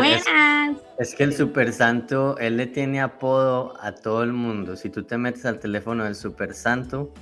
Es, 0.97 1.15
que 1.15 1.23
el 1.23 1.33
Super 1.33 1.71
Santo, 1.71 2.37
él 2.37 2.57
le 2.57 2.67
tiene 2.67 2.99
apodo 2.99 3.73
a 3.79 3.93
todo 3.93 4.23
el 4.23 4.33
mundo. 4.33 4.75
Si 4.75 4.89
tú 4.89 5.03
te 5.03 5.17
metes 5.17 5.45
al 5.45 5.59
teléfono 5.59 6.03
del 6.03 6.15
Super 6.15 6.53
Santo, 6.53 7.13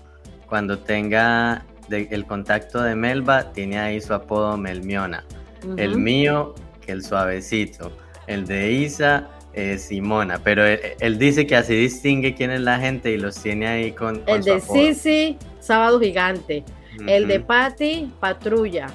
cuando 0.47 0.79
tenga 0.79 1.65
el 1.89 2.25
contacto 2.25 2.81
de 2.81 2.95
Melba, 2.95 3.51
tiene 3.51 3.79
ahí 3.79 4.01
su 4.01 4.13
apodo 4.13 4.57
Melmiona. 4.57 5.23
El 5.77 5.97
mío, 5.97 6.55
que 6.81 6.93
el 6.93 7.03
suavecito. 7.03 7.91
El 8.25 8.45
de 8.45 8.71
Isa, 8.71 9.29
es 9.53 9.83
Simona. 9.83 10.39
Pero 10.43 10.65
él, 10.65 11.19
dice 11.19 11.45
que 11.45 11.55
así 11.55 11.75
distingue 11.75 12.33
quién 12.33 12.51
es 12.51 12.61
la 12.61 12.79
gente 12.79 13.11
y 13.11 13.17
los 13.17 13.41
tiene 13.41 13.67
ahí 13.67 13.91
con. 13.91 14.23
el 14.25 14.43
de 14.43 14.59
Sisi, 14.61 15.37
Sábado 15.59 15.99
Gigante. 15.99 16.63
El 17.07 17.27
de 17.27 17.39
Patti, 17.39 18.11
Patrulla 18.19 18.87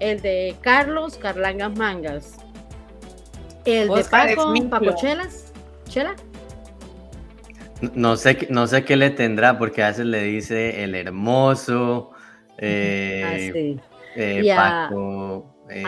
el 0.00 0.20
de 0.20 0.56
Carlos 0.60 1.16
Carlangas 1.16 1.76
Mangas, 1.76 2.36
el 3.64 3.88
de 3.88 4.04
Paco, 4.04 4.54
Paco 4.70 4.94
Chelas, 4.96 5.52
Chela. 5.88 6.14
No 7.94 8.16
sé, 8.16 8.46
no 8.50 8.66
sé 8.66 8.84
qué 8.84 8.96
le 8.96 9.10
tendrá, 9.10 9.58
porque 9.58 9.82
a 9.82 9.88
veces 9.88 10.06
le 10.06 10.22
dice 10.22 10.84
el 10.84 10.94
hermoso, 10.94 12.12
eh, 12.58 13.22
ah, 13.24 13.78
eh, 14.16 14.54
Paco. 14.54 15.50
Eh, 15.70 15.82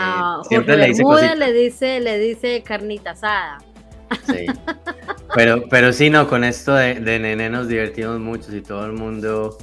siempre 0.48 0.76
le 0.76 0.86
dice, 0.88 1.04
le 1.36 1.52
dice 1.52 2.00
le 2.00 2.18
dice 2.18 2.62
carnita 2.62 3.10
asada. 3.10 3.58
Sí. 4.26 4.46
Pero, 5.34 5.68
pero 5.68 5.92
sí, 5.92 6.10
no, 6.10 6.28
con 6.28 6.44
esto 6.44 6.74
de, 6.74 6.94
de 6.94 7.18
nene 7.18 7.50
nos 7.50 7.68
divertimos 7.68 8.20
mucho 8.20 8.54
y 8.54 8.62
todo 8.62 8.86
el 8.86 8.92
mundo, 8.92 9.58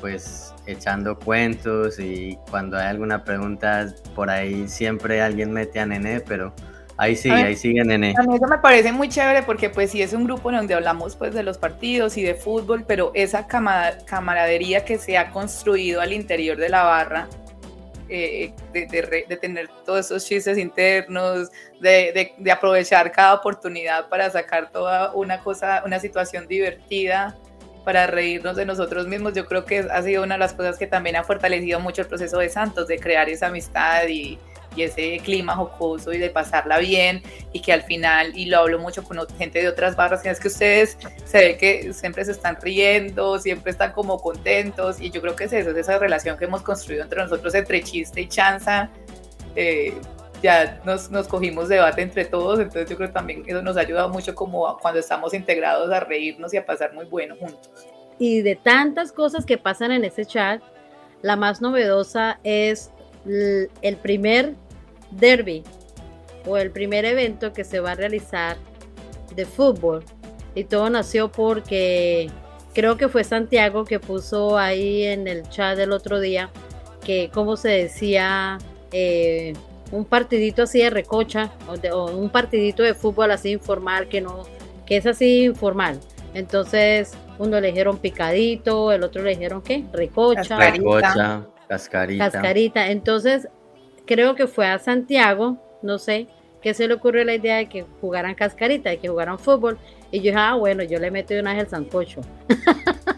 pues 0.00 0.52
echando 0.66 1.18
cuentos 1.18 1.98
y 1.98 2.38
cuando 2.50 2.76
hay 2.76 2.86
alguna 2.86 3.24
pregunta 3.24 3.94
por 4.14 4.30
ahí 4.30 4.68
siempre 4.68 5.22
alguien 5.22 5.52
mete 5.52 5.80
a 5.80 5.86
Nene, 5.86 6.20
pero 6.20 6.52
ahí 6.96 7.16
sigue, 7.16 7.34
ahí 7.34 7.56
sigue 7.56 7.84
Nene. 7.84 8.14
A 8.18 8.22
mí 8.22 8.34
eso 8.34 8.46
me 8.46 8.58
parece 8.58 8.92
muy 8.92 9.08
chévere 9.08 9.42
porque 9.42 9.70
pues 9.70 9.90
sí 9.90 10.02
es 10.02 10.12
un 10.12 10.24
grupo 10.24 10.50
en 10.50 10.56
donde 10.56 10.74
hablamos 10.74 11.16
pues 11.16 11.34
de 11.34 11.42
los 11.42 11.58
partidos 11.58 12.16
y 12.16 12.22
de 12.22 12.34
fútbol, 12.34 12.84
pero 12.86 13.12
esa 13.14 13.46
camaradería 13.46 14.84
que 14.84 14.98
se 14.98 15.16
ha 15.16 15.30
construido 15.30 16.00
al 16.00 16.12
interior 16.12 16.56
de 16.56 16.68
la 16.68 16.82
barra, 16.82 17.28
eh, 18.08 18.52
de, 18.72 19.36
tener 19.40 19.68
todos 19.84 20.06
esos 20.06 20.24
chistes 20.26 20.58
internos, 20.58 21.50
de, 21.80 22.32
de, 22.38 22.52
aprovechar 22.52 23.10
cada 23.10 23.34
oportunidad 23.34 24.08
para 24.08 24.30
sacar 24.30 24.70
toda 24.70 25.12
una 25.12 25.40
cosa, 25.40 25.82
una 25.84 25.98
situación 25.98 26.46
divertida 26.46 27.36
para 27.86 28.08
reírnos 28.08 28.56
de 28.56 28.66
nosotros 28.66 29.06
mismos. 29.06 29.32
Yo 29.32 29.46
creo 29.46 29.64
que 29.64 29.78
ha 29.78 30.02
sido 30.02 30.24
una 30.24 30.34
de 30.34 30.40
las 30.40 30.54
cosas 30.54 30.76
que 30.76 30.88
también 30.88 31.14
ha 31.14 31.22
fortalecido 31.22 31.78
mucho 31.78 32.02
el 32.02 32.08
proceso 32.08 32.38
de 32.38 32.48
Santos, 32.48 32.88
de 32.88 32.98
crear 32.98 33.28
esa 33.28 33.46
amistad 33.46 34.08
y, 34.08 34.40
ese 34.76 35.18
clima 35.24 35.56
jocoso 35.56 36.12
y 36.12 36.18
de 36.18 36.28
pasarla 36.28 36.76
bien 36.76 37.22
y 37.50 37.60
que 37.60 37.72
al 37.72 37.80
final, 37.84 38.36
y 38.36 38.44
lo 38.44 38.58
hablo 38.58 38.78
mucho 38.78 39.02
con 39.02 39.16
gente 39.38 39.62
de 39.62 39.68
otras 39.68 39.96
barras, 39.96 40.26
es 40.26 40.38
que 40.38 40.48
ustedes 40.48 40.98
se 41.24 41.38
ve 41.38 41.56
que 41.56 41.94
siempre 41.94 42.22
se 42.26 42.32
están 42.32 42.58
riendo, 42.60 43.38
siempre 43.38 43.70
están 43.70 43.92
como 43.92 44.20
contentos 44.20 45.00
y 45.00 45.08
yo 45.10 45.22
creo 45.22 45.34
que 45.34 45.44
es 45.44 45.54
eso, 45.54 45.70
es 45.70 45.76
esa 45.78 45.98
relación 45.98 46.36
que 46.36 46.44
hemos 46.44 46.60
construido 46.60 47.04
entre 47.04 47.22
nosotros, 47.22 47.54
entre 47.54 47.82
chiste 47.82 48.20
y 48.20 48.28
chanza. 48.28 48.90
Eh, 49.54 49.94
ya 50.42 50.80
nos, 50.84 51.10
nos 51.10 51.28
cogimos 51.28 51.68
debate 51.68 52.02
entre 52.02 52.24
todos, 52.24 52.58
entonces 52.58 52.88
yo 52.88 52.96
creo 52.96 53.08
que 53.08 53.14
también 53.14 53.42
eso 53.46 53.62
nos 53.62 53.76
ha 53.76 53.80
ayudado 53.80 54.08
mucho 54.08 54.34
como 54.34 54.76
cuando 54.78 55.00
estamos 55.00 55.34
integrados 55.34 55.90
a 55.90 56.00
reírnos 56.00 56.52
y 56.54 56.56
a 56.56 56.66
pasar 56.66 56.92
muy 56.94 57.06
bueno 57.06 57.36
juntos. 57.36 57.70
Y 58.18 58.42
de 58.42 58.56
tantas 58.56 59.12
cosas 59.12 59.44
que 59.44 59.58
pasan 59.58 59.92
en 59.92 60.04
ese 60.04 60.24
chat, 60.24 60.62
la 61.22 61.36
más 61.36 61.60
novedosa 61.60 62.38
es 62.44 62.90
el 63.26 63.96
primer 64.02 64.54
derby 65.10 65.64
o 66.46 66.56
el 66.56 66.70
primer 66.70 67.04
evento 67.04 67.52
que 67.52 67.64
se 67.64 67.80
va 67.80 67.92
a 67.92 67.94
realizar 67.94 68.56
de 69.34 69.44
fútbol. 69.44 70.04
Y 70.54 70.64
todo 70.64 70.88
nació 70.88 71.30
porque 71.30 72.30
creo 72.72 72.96
que 72.96 73.08
fue 73.08 73.24
Santiago 73.24 73.84
que 73.84 74.00
puso 74.00 74.56
ahí 74.56 75.04
en 75.04 75.28
el 75.28 75.48
chat 75.48 75.76
del 75.76 75.92
otro 75.92 76.20
día 76.20 76.50
que, 77.04 77.30
como 77.32 77.56
se 77.56 77.68
decía, 77.68 78.58
eh, 78.92 79.52
un 79.92 80.04
partidito 80.04 80.64
así 80.64 80.80
de 80.80 80.90
recocha 80.90 81.52
o, 81.92 82.06
un 82.10 82.30
partidito 82.30 82.82
de 82.82 82.94
fútbol 82.94 83.30
así 83.30 83.52
informal 83.52 84.08
que 84.08 84.20
no 84.20 84.44
que 84.86 84.96
es 84.96 85.06
así 85.06 85.44
informal. 85.44 85.98
Entonces 86.34 87.12
uno 87.38 87.60
le 87.60 87.68
dijeron 87.68 87.98
picadito 87.98 88.92
el 88.92 89.02
otro 89.02 89.22
le 89.22 89.30
dijeron 89.30 89.62
qué 89.62 89.84
recocha. 89.92 90.58
Recocha 90.58 91.46
cascarita. 91.68 92.30
Cascarita. 92.30 92.90
Entonces 92.90 93.48
creo 94.06 94.34
que 94.34 94.46
fue 94.46 94.66
a 94.66 94.78
Santiago 94.78 95.58
no 95.82 95.98
sé 95.98 96.26
qué 96.62 96.74
se 96.74 96.88
le 96.88 96.94
ocurrió 96.94 97.24
la 97.24 97.34
idea 97.34 97.56
de 97.56 97.68
que 97.68 97.84
jugaran 98.00 98.34
cascarita 98.34 98.90
de 98.90 98.98
que 98.98 99.08
jugaran 99.08 99.38
fútbol 99.38 99.78
y 100.10 100.18
yo 100.18 100.24
dije 100.24 100.36
ah 100.36 100.54
bueno 100.54 100.82
yo 100.82 100.98
le 100.98 101.10
meto 101.10 101.34
una 101.34 101.52
vez 101.52 101.64
el 101.64 101.68
sancocho 101.68 102.20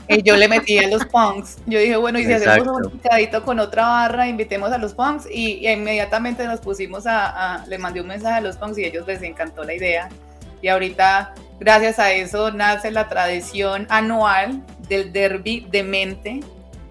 Y 0.09 0.23
yo 0.23 0.37
le 0.37 0.49
metí 0.49 0.79
a 0.79 0.89
los 0.89 1.05
punks. 1.05 1.59
Yo 1.67 1.79
dije, 1.79 1.97
bueno, 1.97 2.19
y 2.19 2.25
si 2.25 2.33
hacemos 2.33 2.67
un 2.67 2.91
picadito 2.93 3.45
con 3.45 3.61
otra 3.61 3.87
barra, 3.87 4.27
invitemos 4.27 4.73
a 4.73 4.79
los 4.79 4.95
punks. 4.95 5.27
Y, 5.31 5.69
inmediatamente 5.69 6.47
nos 6.47 6.61
pusimos 6.61 7.07
a, 7.07 7.65
le 7.69 7.77
mandé 7.77 8.01
un 8.01 8.07
mensaje 8.07 8.37
a 8.37 8.41
los 8.41 8.57
punks 8.57 8.79
y 8.79 8.85
a 8.85 8.89
ellos 8.89 9.07
les 9.07 9.23
encantó 9.23 9.65
la 9.65 9.75
idea. 9.75 10.09
Y 10.63 10.69
ahorita, 10.69 11.35
gracias 11.61 11.99
a 11.99 12.11
eso, 12.13 12.51
nace 12.53 12.91
la 12.91 13.09
tradición 13.09 13.87
anual 13.91 14.65
del 14.89 15.13
derby 15.13 15.67
de 15.71 15.83
mente 15.83 16.41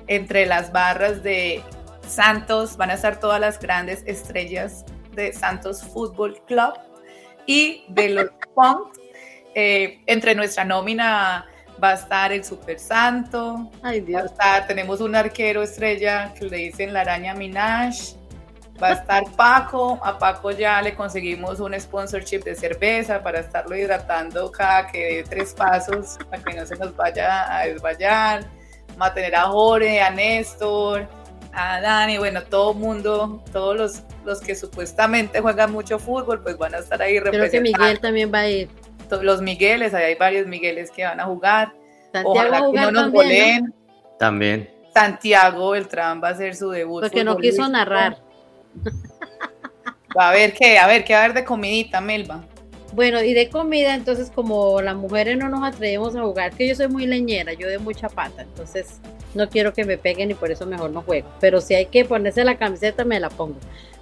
entre 0.05 0.45
las 0.45 0.71
barras 0.71 1.23
de 1.23 1.63
Santos. 2.07 2.77
Van 2.77 2.91
a 2.91 2.93
estar 2.93 3.19
todas 3.19 3.41
las 3.41 3.59
grandes 3.59 4.03
estrellas 4.05 4.85
de 5.15 5.33
Santos 5.33 5.81
Fútbol 5.81 6.39
Club 6.45 6.75
y 7.47 7.83
de 7.87 8.09
los 8.09 8.29
punks. 8.53 8.99
Eh, 9.59 10.01
entre 10.05 10.35
nuestra 10.35 10.63
nómina 10.63 11.47
va 11.83 11.89
a 11.89 11.93
estar 11.95 12.31
el 12.31 12.43
Super 12.43 12.79
Santo, 12.79 13.71
Ay, 13.81 14.01
Dios. 14.01 14.19
va 14.19 14.23
a 14.23 14.27
estar, 14.27 14.67
tenemos 14.67 15.01
un 15.01 15.15
arquero 15.15 15.63
estrella 15.63 16.31
que 16.37 16.45
le 16.45 16.57
dicen 16.57 16.93
la 16.93 17.01
araña 17.01 17.33
Minash, 17.33 18.13
va 18.79 18.89
a 18.89 18.93
estar 18.93 19.23
Paco, 19.35 19.99
a 20.03 20.19
Paco 20.19 20.51
ya 20.51 20.79
le 20.83 20.93
conseguimos 20.93 21.59
un 21.59 21.73
sponsorship 21.73 22.43
de 22.43 22.53
cerveza 22.53 23.23
para 23.23 23.39
estarlo 23.39 23.75
hidratando 23.75 24.51
cada 24.51 24.91
que 24.91 24.99
dé 24.99 25.23
tres 25.23 25.55
pasos, 25.55 26.19
para 26.29 26.43
que 26.43 26.55
no 26.55 26.63
se 26.63 26.75
nos 26.75 26.95
vaya 26.95 27.57
a 27.57 27.65
desmayar, 27.65 28.45
va 29.01 29.07
a 29.07 29.13
tener 29.15 29.35
a 29.35 29.45
Jorge, 29.45 29.99
a 29.99 30.11
Néstor, 30.11 31.07
a 31.51 31.81
Dani, 31.81 32.19
bueno, 32.19 32.43
todo 32.43 32.73
el 32.73 32.77
mundo, 32.77 33.43
todos 33.51 33.75
los, 33.75 34.03
los 34.23 34.39
que 34.39 34.53
supuestamente 34.53 35.41
juegan 35.41 35.71
mucho 35.71 35.97
fútbol, 35.97 36.43
pues 36.43 36.59
van 36.59 36.75
a 36.75 36.77
estar 36.77 37.01
ahí 37.01 37.17
representando. 37.19 37.49
Creo 37.49 37.63
que 37.63 37.79
Miguel 37.79 37.99
también 37.99 38.31
va 38.31 38.39
a 38.41 38.49
ir 38.49 38.86
los 39.21 39.41
Migueles, 39.41 39.93
ahí 39.93 40.05
hay 40.05 40.15
varios 40.15 40.47
Migueles 40.47 40.91
que 40.91 41.03
van 41.03 41.19
a 41.19 41.25
jugar. 41.25 41.73
Santiago 42.11 42.73
no 42.73 42.91
nos 42.91 43.13
también, 43.13 43.73
También. 44.17 44.69
Santiago 44.93 45.71
Beltrán 45.71 46.21
va 46.23 46.29
a 46.29 46.31
hacer 46.31 46.55
su 46.55 46.69
debut. 46.69 47.01
Porque 47.01 47.23
no 47.23 47.37
quiso 47.37 47.67
narrar. 47.67 48.17
Va 50.17 50.29
a 50.29 50.33
ver 50.33 50.53
qué, 50.53 50.79
a 50.79 50.87
ver, 50.87 51.03
qué 51.03 51.13
va 51.13 51.19
a 51.19 51.23
haber 51.25 51.35
de 51.35 51.43
comidita, 51.43 52.01
Melba. 52.01 52.43
Bueno, 52.93 53.21
y 53.21 53.33
de 53.33 53.49
comida, 53.49 53.93
entonces 53.93 54.31
como 54.33 54.81
las 54.81 54.95
mujeres 54.95 55.37
no 55.37 55.49
nos 55.49 55.63
atrevemos 55.63 56.15
a 56.15 56.21
jugar, 56.21 56.53
que 56.53 56.67
yo 56.67 56.73
soy 56.73 56.87
muy 56.87 57.05
leñera, 57.05 57.53
yo 57.53 57.67
de 57.67 57.77
mucha 57.77 58.09
pata, 58.09 58.41
entonces 58.41 58.99
no 59.35 59.49
quiero 59.49 59.73
que 59.73 59.83
me 59.83 59.97
peguen 59.97 60.31
y 60.31 60.33
por 60.33 60.49
eso 60.49 60.65
mejor 60.65 60.91
no 60.91 61.01
juego. 61.03 61.27
Pero 61.39 61.61
si 61.61 61.75
hay 61.75 61.87
que 61.87 62.05
ponerse 62.05 62.43
la 62.43 62.57
camiseta, 62.57 63.03
me 63.03 63.19
la 63.19 63.29
pongo. 63.29 63.57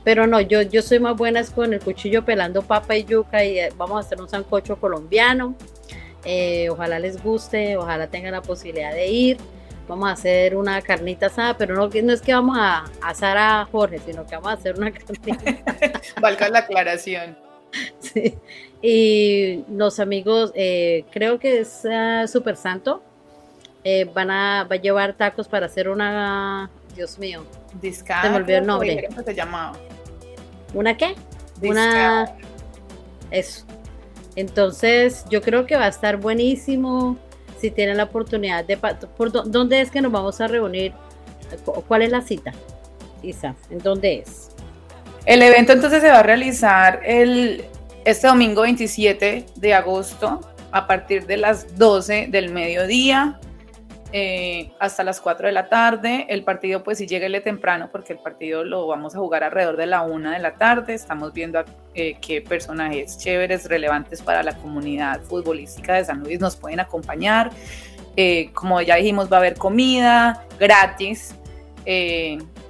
Pero 0.06 0.28
no, 0.28 0.39
yo, 0.39 0.62
yo 0.62 0.84
soy 0.84 1.00
más 1.00 1.18
buena 1.18 1.44
con 1.44 1.74
el 1.74 1.80
cuchillo 1.80 2.24
pelando 2.24 2.62
papa 2.62 2.96
y 2.96 3.04
yuca 3.04 3.44
y 3.44 3.58
eh, 3.58 3.74
vamos 3.76 3.98
a 3.98 4.06
hacer 4.06 4.22
un 4.22 4.30
sancocho 4.30 4.80
colombiano. 4.80 5.56
Eh, 6.24 6.70
ojalá 6.70 7.00
les 7.00 7.22
guste, 7.22 7.76
ojalá 7.76 8.06
tengan 8.08 8.34
la 8.34 8.43
posibilidad 8.43 8.93
de 8.93 9.08
ir. 9.08 9.38
Vamos 9.88 10.08
a 10.08 10.12
hacer 10.12 10.56
una 10.56 10.80
carnita 10.84 11.26
asada, 11.26 11.58
pero 11.58 11.74
no, 11.74 11.89
no 11.89 12.14
es 12.14 12.22
que 12.22 12.34
vamos 12.36 12.56
a 12.60 12.86
asar 13.01 13.36
a 13.38 13.66
Jorge, 13.72 13.99
sino 14.06 14.28
que 14.28 14.36
vamos 14.36 14.51
a 14.51 14.53
hacer 14.53 14.78
una 14.78 14.91
carnita. 14.93 16.01
Valga 16.22 16.49
la 16.49 16.60
aclaración. 16.60 17.36
Sí. 17.99 18.36
Y 18.84 19.66
los 19.72 19.99
amigos, 19.99 20.51
eh, 20.53 21.06
creo 21.12 21.39
que 21.39 21.62
es 21.62 21.82
uh, 21.84 22.28
Super 22.28 22.58
Santo, 22.58 23.01
van 24.14 24.30
a, 24.30 24.68
va 24.70 24.76
a 24.76 24.80
llevar 24.80 25.14
tacos 25.14 25.47
para 25.47 25.66
hacer 25.66 25.89
una, 25.89 26.70
Dios 26.95 27.18
mío, 27.18 27.43
Discar, 27.82 28.24
se 28.24 28.30
me 28.30 28.36
olvidó 28.38 28.60
el 28.60 28.66
nombre. 28.68 29.08
¿Cómo 29.10 29.24
se 29.24 29.34
llamaba? 29.34 29.78
¿Una 30.76 30.95
qué? 30.97 31.15
Una. 31.63 32.36
Eso. 33.32 33.65
Entonces, 34.36 35.26
yo 35.30 35.41
creo 35.41 35.65
que 35.65 35.76
va 35.76 35.86
a 35.86 35.88
estar 35.88 36.17
buenísimo. 36.17 37.17
Si 37.59 37.71
tienen 37.71 37.97
la 37.97 38.03
oportunidad 38.03 38.65
de. 38.65 38.78
¿Por 38.78 39.32
dónde 39.32 39.82
es 39.82 39.89
que 39.89 40.01
nos 40.01 40.11
vamos 40.11 40.39
a 40.41 40.47
reunir? 40.47 40.93
¿Cuál 41.88 42.03
es 42.03 42.11
la 42.11 42.21
cita? 42.21 42.51
Isa, 43.23 43.55
¿en 43.69 43.80
dónde 43.80 44.19
es? 44.19 44.49
El 45.26 45.41
evento 45.41 45.71
entonces 45.71 46.01
se 46.01 46.11
va 46.11 46.19
a 46.19 46.23
realizar 46.23 47.01
el 47.03 47.65
este 48.03 48.28
domingo 48.28 48.61
27 48.61 49.45
de 49.55 49.73
agosto 49.73 50.41
a 50.71 50.86
partir 50.86 51.26
de 51.26 51.38
las 51.38 51.78
12 51.78 52.28
del 52.30 52.51
mediodía 52.51 53.39
eh, 54.18 54.72
hasta 54.80 55.03
las 55.03 55.20
4 55.20 55.47
de 55.47 55.51
la 55.51 55.68
tarde. 55.68 56.26
El 56.30 56.45
partido, 56.45 56.86
pues 56.86 56.99
si 56.99 57.05
lleguele 57.05 57.41
temprano, 57.41 57.89
porque 57.91 58.13
el 58.13 58.20
partido 58.20 58.63
lo 58.63 58.88
vamos 58.88 59.13
a 59.13 59.20
jugar 59.20 59.43
alrededor 59.43 59.76
de 59.76 59.88
la 59.88 60.03
1 60.03 60.32
de 60.32 60.39
la 60.39 60.55
tarde. 60.55 60.93
Estamos 60.93 61.34
viendo 61.34 61.61
eh, 61.93 62.16
qué 62.22 62.39
personajes 62.41 63.18
chéveres, 63.18 63.68
relevantes 63.68 64.22
para 64.22 64.41
la 64.41 64.55
comunidad 64.55 65.20
futbolística 65.24 65.95
de 65.95 66.05
San 66.05 66.22
Luis 66.22 66.39
nos 66.39 66.55
pueden 66.55 66.80
acompañar. 66.80 67.49
Eh, 68.16 68.51
como 68.53 68.82
ya 68.82 68.95
dijimos, 68.95 69.30
va 69.30 69.36
a 69.36 69.39
haber 69.41 69.57
comida 69.57 70.45
gratis. 70.57 71.36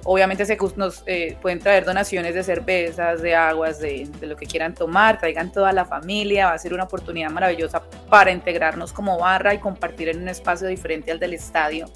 Obviamente 0.08 0.46
se, 0.46 0.56
nos 0.76 1.02
eh, 1.06 1.36
pueden 1.42 1.58
traer 1.58 1.84
donaciones 1.84 2.32
de 2.32 2.44
cervezas, 2.44 3.20
de 3.22 3.34
aguas, 3.34 3.80
de, 3.80 4.08
lo 4.20 4.36
que 4.36 4.46
quieran 4.46 4.72
tomar, 4.72 5.18
traigan 5.18 5.50
toda 5.50 5.72
la 5.72 5.84
familia, 5.84 6.46
va 6.46 6.52
a 6.52 6.58
ser 6.58 6.72
una 6.72 6.84
oportunidad 6.84 7.28
maravillosa 7.30 7.82
para 8.08 8.30
integrarnos 8.30 8.92
como 8.92 9.18
barra 9.18 9.52
y 9.52 9.58
compartir 9.58 10.08
en 10.08 10.22
un 10.22 10.28
espacio 10.28 10.68
diferente 10.68 11.10
al 11.10 11.18
del 11.18 11.34
estadio, 11.34 11.86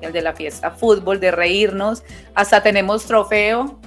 el 0.00 0.10
de 0.10 0.22
la 0.22 0.32
fiesta 0.32 0.70
fútbol, 0.70 1.20
de 1.20 1.32
reírnos. 1.32 2.02
Hasta 2.34 2.62
tenemos 2.62 3.04
trofeo, 3.04 3.78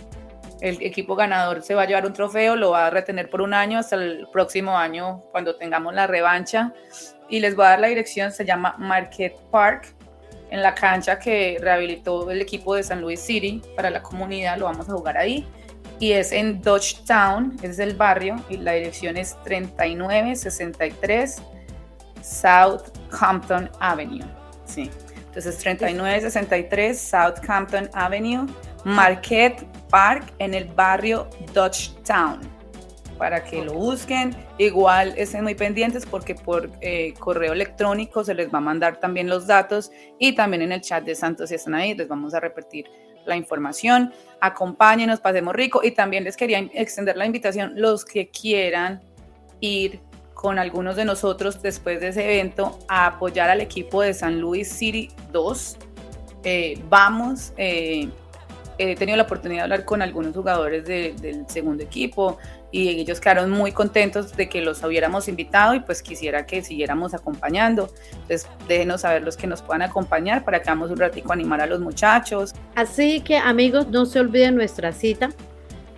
el 0.61 0.77
equipo 0.83 1.15
ganador 1.15 1.63
se 1.63 1.73
va 1.73 1.81
a 1.81 1.85
llevar 1.85 2.05
un 2.05 2.13
trofeo, 2.13 2.55
lo 2.55 2.71
va 2.71 2.85
a 2.85 2.89
retener 2.91 3.27
por 3.27 3.41
un 3.41 3.55
año 3.55 3.79
hasta 3.79 3.95
el 3.95 4.27
próximo 4.31 4.77
año 4.77 5.21
cuando 5.31 5.55
tengamos 5.55 5.95
la 5.95 6.05
revancha. 6.05 6.73
Y 7.27 7.39
les 7.39 7.55
voy 7.55 7.65
a 7.65 7.69
dar 7.69 7.79
la 7.79 7.87
dirección, 7.87 8.31
se 8.31 8.45
llama 8.45 8.75
Market 8.77 9.33
Park 9.49 9.95
en 10.53 10.61
la 10.61 10.75
cancha 10.75 11.17
que 11.17 11.57
rehabilitó 11.59 12.29
el 12.29 12.39
equipo 12.39 12.75
de 12.75 12.83
San 12.83 13.01
Luis 13.01 13.19
City 13.19 13.59
para 13.75 13.89
la 13.89 14.03
comunidad, 14.03 14.59
lo 14.59 14.65
vamos 14.65 14.87
a 14.87 14.93
jugar 14.93 15.17
ahí. 15.17 15.47
Y 15.99 16.11
es 16.11 16.31
en 16.31 16.61
Dodgetown, 16.61 17.57
es 17.63 17.79
el 17.79 17.95
barrio, 17.95 18.35
y 18.49 18.57
la 18.57 18.73
dirección 18.73 19.17
es 19.17 19.35
3963 19.45 21.41
Southampton 22.21 23.71
Avenue. 23.79 24.27
Sí, 24.65 24.91
entonces 25.25 25.57
3963 25.57 26.99
Southampton 26.99 27.89
Avenue, 27.91 28.45
Marquette 28.83 29.65
Park 29.89 30.35
en 30.37 30.53
el 30.53 30.65
barrio 30.65 31.31
Dodgetown 31.51 32.52
para 33.17 33.43
que 33.43 33.63
lo 33.63 33.73
busquen. 33.73 34.35
Igual 34.57 35.13
estén 35.17 35.43
muy 35.43 35.55
pendientes 35.55 36.05
porque 36.05 36.35
por 36.35 36.69
eh, 36.81 37.13
correo 37.19 37.53
electrónico 37.53 38.23
se 38.23 38.33
les 38.33 38.53
va 38.53 38.57
a 38.57 38.61
mandar 38.61 38.99
también 38.99 39.29
los 39.29 39.47
datos 39.47 39.91
y 40.19 40.33
también 40.33 40.61
en 40.63 40.71
el 40.71 40.81
chat 40.81 41.03
de 41.03 41.15
Santos 41.15 41.49
si 41.49 41.55
están 41.55 41.75
ahí 41.75 41.93
les 41.93 42.07
vamos 42.07 42.33
a 42.33 42.39
repetir 42.39 42.85
la 43.25 43.35
información. 43.35 44.13
Acompáñenos, 44.41 45.19
pasemos 45.19 45.53
rico 45.53 45.81
y 45.83 45.91
también 45.91 46.23
les 46.23 46.35
quería 46.35 46.59
extender 46.59 47.17
la 47.17 47.25
invitación 47.25 47.73
los 47.75 48.05
que 48.05 48.29
quieran 48.29 49.01
ir 49.59 50.01
con 50.33 50.59
algunos 50.59 50.97
de 50.97 51.05
nosotros 51.05 51.61
después 51.61 52.01
de 52.01 52.09
ese 52.09 52.25
evento 52.25 52.77
a 52.89 53.05
apoyar 53.05 53.49
al 53.49 53.61
equipo 53.61 54.01
de 54.01 54.13
San 54.13 54.41
Luis 54.41 54.69
City 54.69 55.09
2. 55.31 55.77
Eh, 56.43 56.77
vamos, 56.89 57.53
eh, 57.55 58.09
he 58.77 58.95
tenido 58.95 59.17
la 59.17 59.23
oportunidad 59.23 59.61
de 59.61 59.63
hablar 59.63 59.85
con 59.85 60.01
algunos 60.01 60.35
jugadores 60.35 60.85
del 60.85 61.45
segundo 61.47 61.83
equipo, 61.83 62.37
y 62.73 62.89
ellos 62.89 63.19
quedaron 63.19 63.51
muy 63.51 63.71
contentos 63.71 64.35
de 64.35 64.49
que 64.49 64.59
los 64.61 64.83
hubiéramos 64.83 65.27
invitado 65.27 65.75
y 65.75 65.79
pues 65.79 66.01
quisiera 66.01 66.47
que 66.47 66.63
siguiéramos 66.63 67.13
acompañando. 67.13 67.93
Entonces 68.13 68.47
déjenos 68.67 69.01
saber 69.01 69.21
los 69.21 69.37
que 69.37 69.45
nos 69.45 69.61
puedan 69.61 69.83
acompañar 69.83 70.43
para 70.43 70.59
que 70.59 70.71
vamos 70.71 70.89
un 70.89 70.97
ratico 70.97 71.29
a 71.31 71.33
animar 71.35 71.61
a 71.61 71.67
los 71.67 71.79
muchachos. 71.79 72.53
Así 72.73 73.21
que 73.21 73.37
amigos, 73.37 73.89
no 73.89 74.07
se 74.07 74.19
olviden 74.19 74.55
nuestra 74.55 74.91
cita 74.91 75.29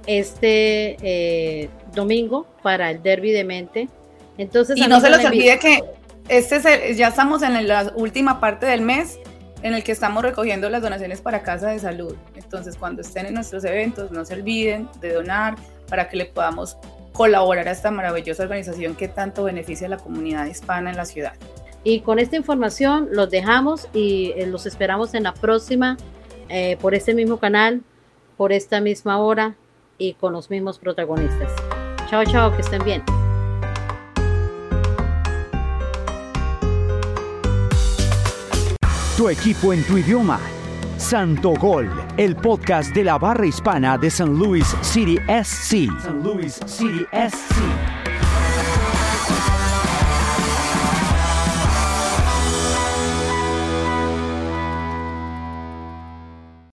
este 0.05 0.97
eh, 1.01 1.69
domingo 1.93 2.45
para 2.61 2.91
el 2.91 3.01
derby 3.01 3.31
de 3.31 3.45
mente. 3.45 3.87
Entonces, 4.37 4.77
y 4.77 4.85
no 4.85 4.99
se 4.99 5.09
les 5.09 5.25
olvide 5.25 5.57
que 5.59 5.81
este 6.27 6.57
es 6.57 6.97
ya 6.97 7.07
estamos 7.07 7.41
en 7.41 7.67
la 7.67 7.93
última 7.95 8.41
parte 8.41 8.65
del 8.65 8.81
mes 8.81 9.17
en 9.65 9.73
el 9.73 9.83
que 9.83 9.91
estamos 9.91 10.21
recogiendo 10.21 10.69
las 10.69 10.83
donaciones 10.83 11.21
para 11.21 11.41
Casa 11.41 11.69
de 11.69 11.79
Salud. 11.79 12.15
Entonces, 12.35 12.77
cuando 12.77 13.01
estén 13.01 13.25
en 13.25 13.33
nuestros 13.33 13.63
eventos, 13.63 14.11
no 14.11 14.23
se 14.23 14.35
olviden 14.35 14.87
de 15.01 15.11
donar 15.11 15.55
para 15.89 16.07
que 16.07 16.17
le 16.17 16.25
podamos 16.25 16.77
colaborar 17.13 17.67
a 17.67 17.71
esta 17.71 17.89
maravillosa 17.89 18.43
organización 18.43 18.93
que 18.93 19.07
tanto 19.07 19.43
beneficia 19.43 19.87
a 19.87 19.89
la 19.89 19.97
comunidad 19.97 20.45
hispana 20.45 20.91
en 20.91 20.97
la 20.97 21.05
ciudad. 21.05 21.33
Y 21.83 22.01
con 22.01 22.19
esta 22.19 22.35
información 22.35 23.09
los 23.11 23.31
dejamos 23.31 23.87
y 23.91 24.33
eh, 24.35 24.45
los 24.45 24.67
esperamos 24.67 25.15
en 25.15 25.23
la 25.23 25.33
próxima 25.33 25.97
eh, 26.49 26.77
por 26.79 26.93
este 26.93 27.15
mismo 27.15 27.37
canal, 27.37 27.81
por 28.37 28.53
esta 28.53 28.81
misma 28.81 29.17
hora 29.17 29.55
y 29.97 30.13
con 30.13 30.31
los 30.31 30.51
mismos 30.51 30.77
protagonistas. 30.77 31.51
Chao, 32.07 32.23
chao, 32.23 32.55
que 32.55 32.61
estén 32.61 32.83
bien. 32.83 33.01
Tu 39.17 39.29
equipo 39.29 39.71
en 39.71 39.81
tu 39.83 39.97
idioma 39.97 40.41
Santo 40.97 41.53
Gol, 41.53 41.89
el 42.17 42.35
podcast 42.35 42.93
de 42.93 43.05
la 43.05 43.17
barra 43.17 43.45
hispana 43.45 43.97
de 43.97 44.09
San 44.09 44.37
Luis 44.37 44.75
City 44.81 45.17
SC. 45.27 45.87
San 46.01 46.21
Luis. 46.21 46.59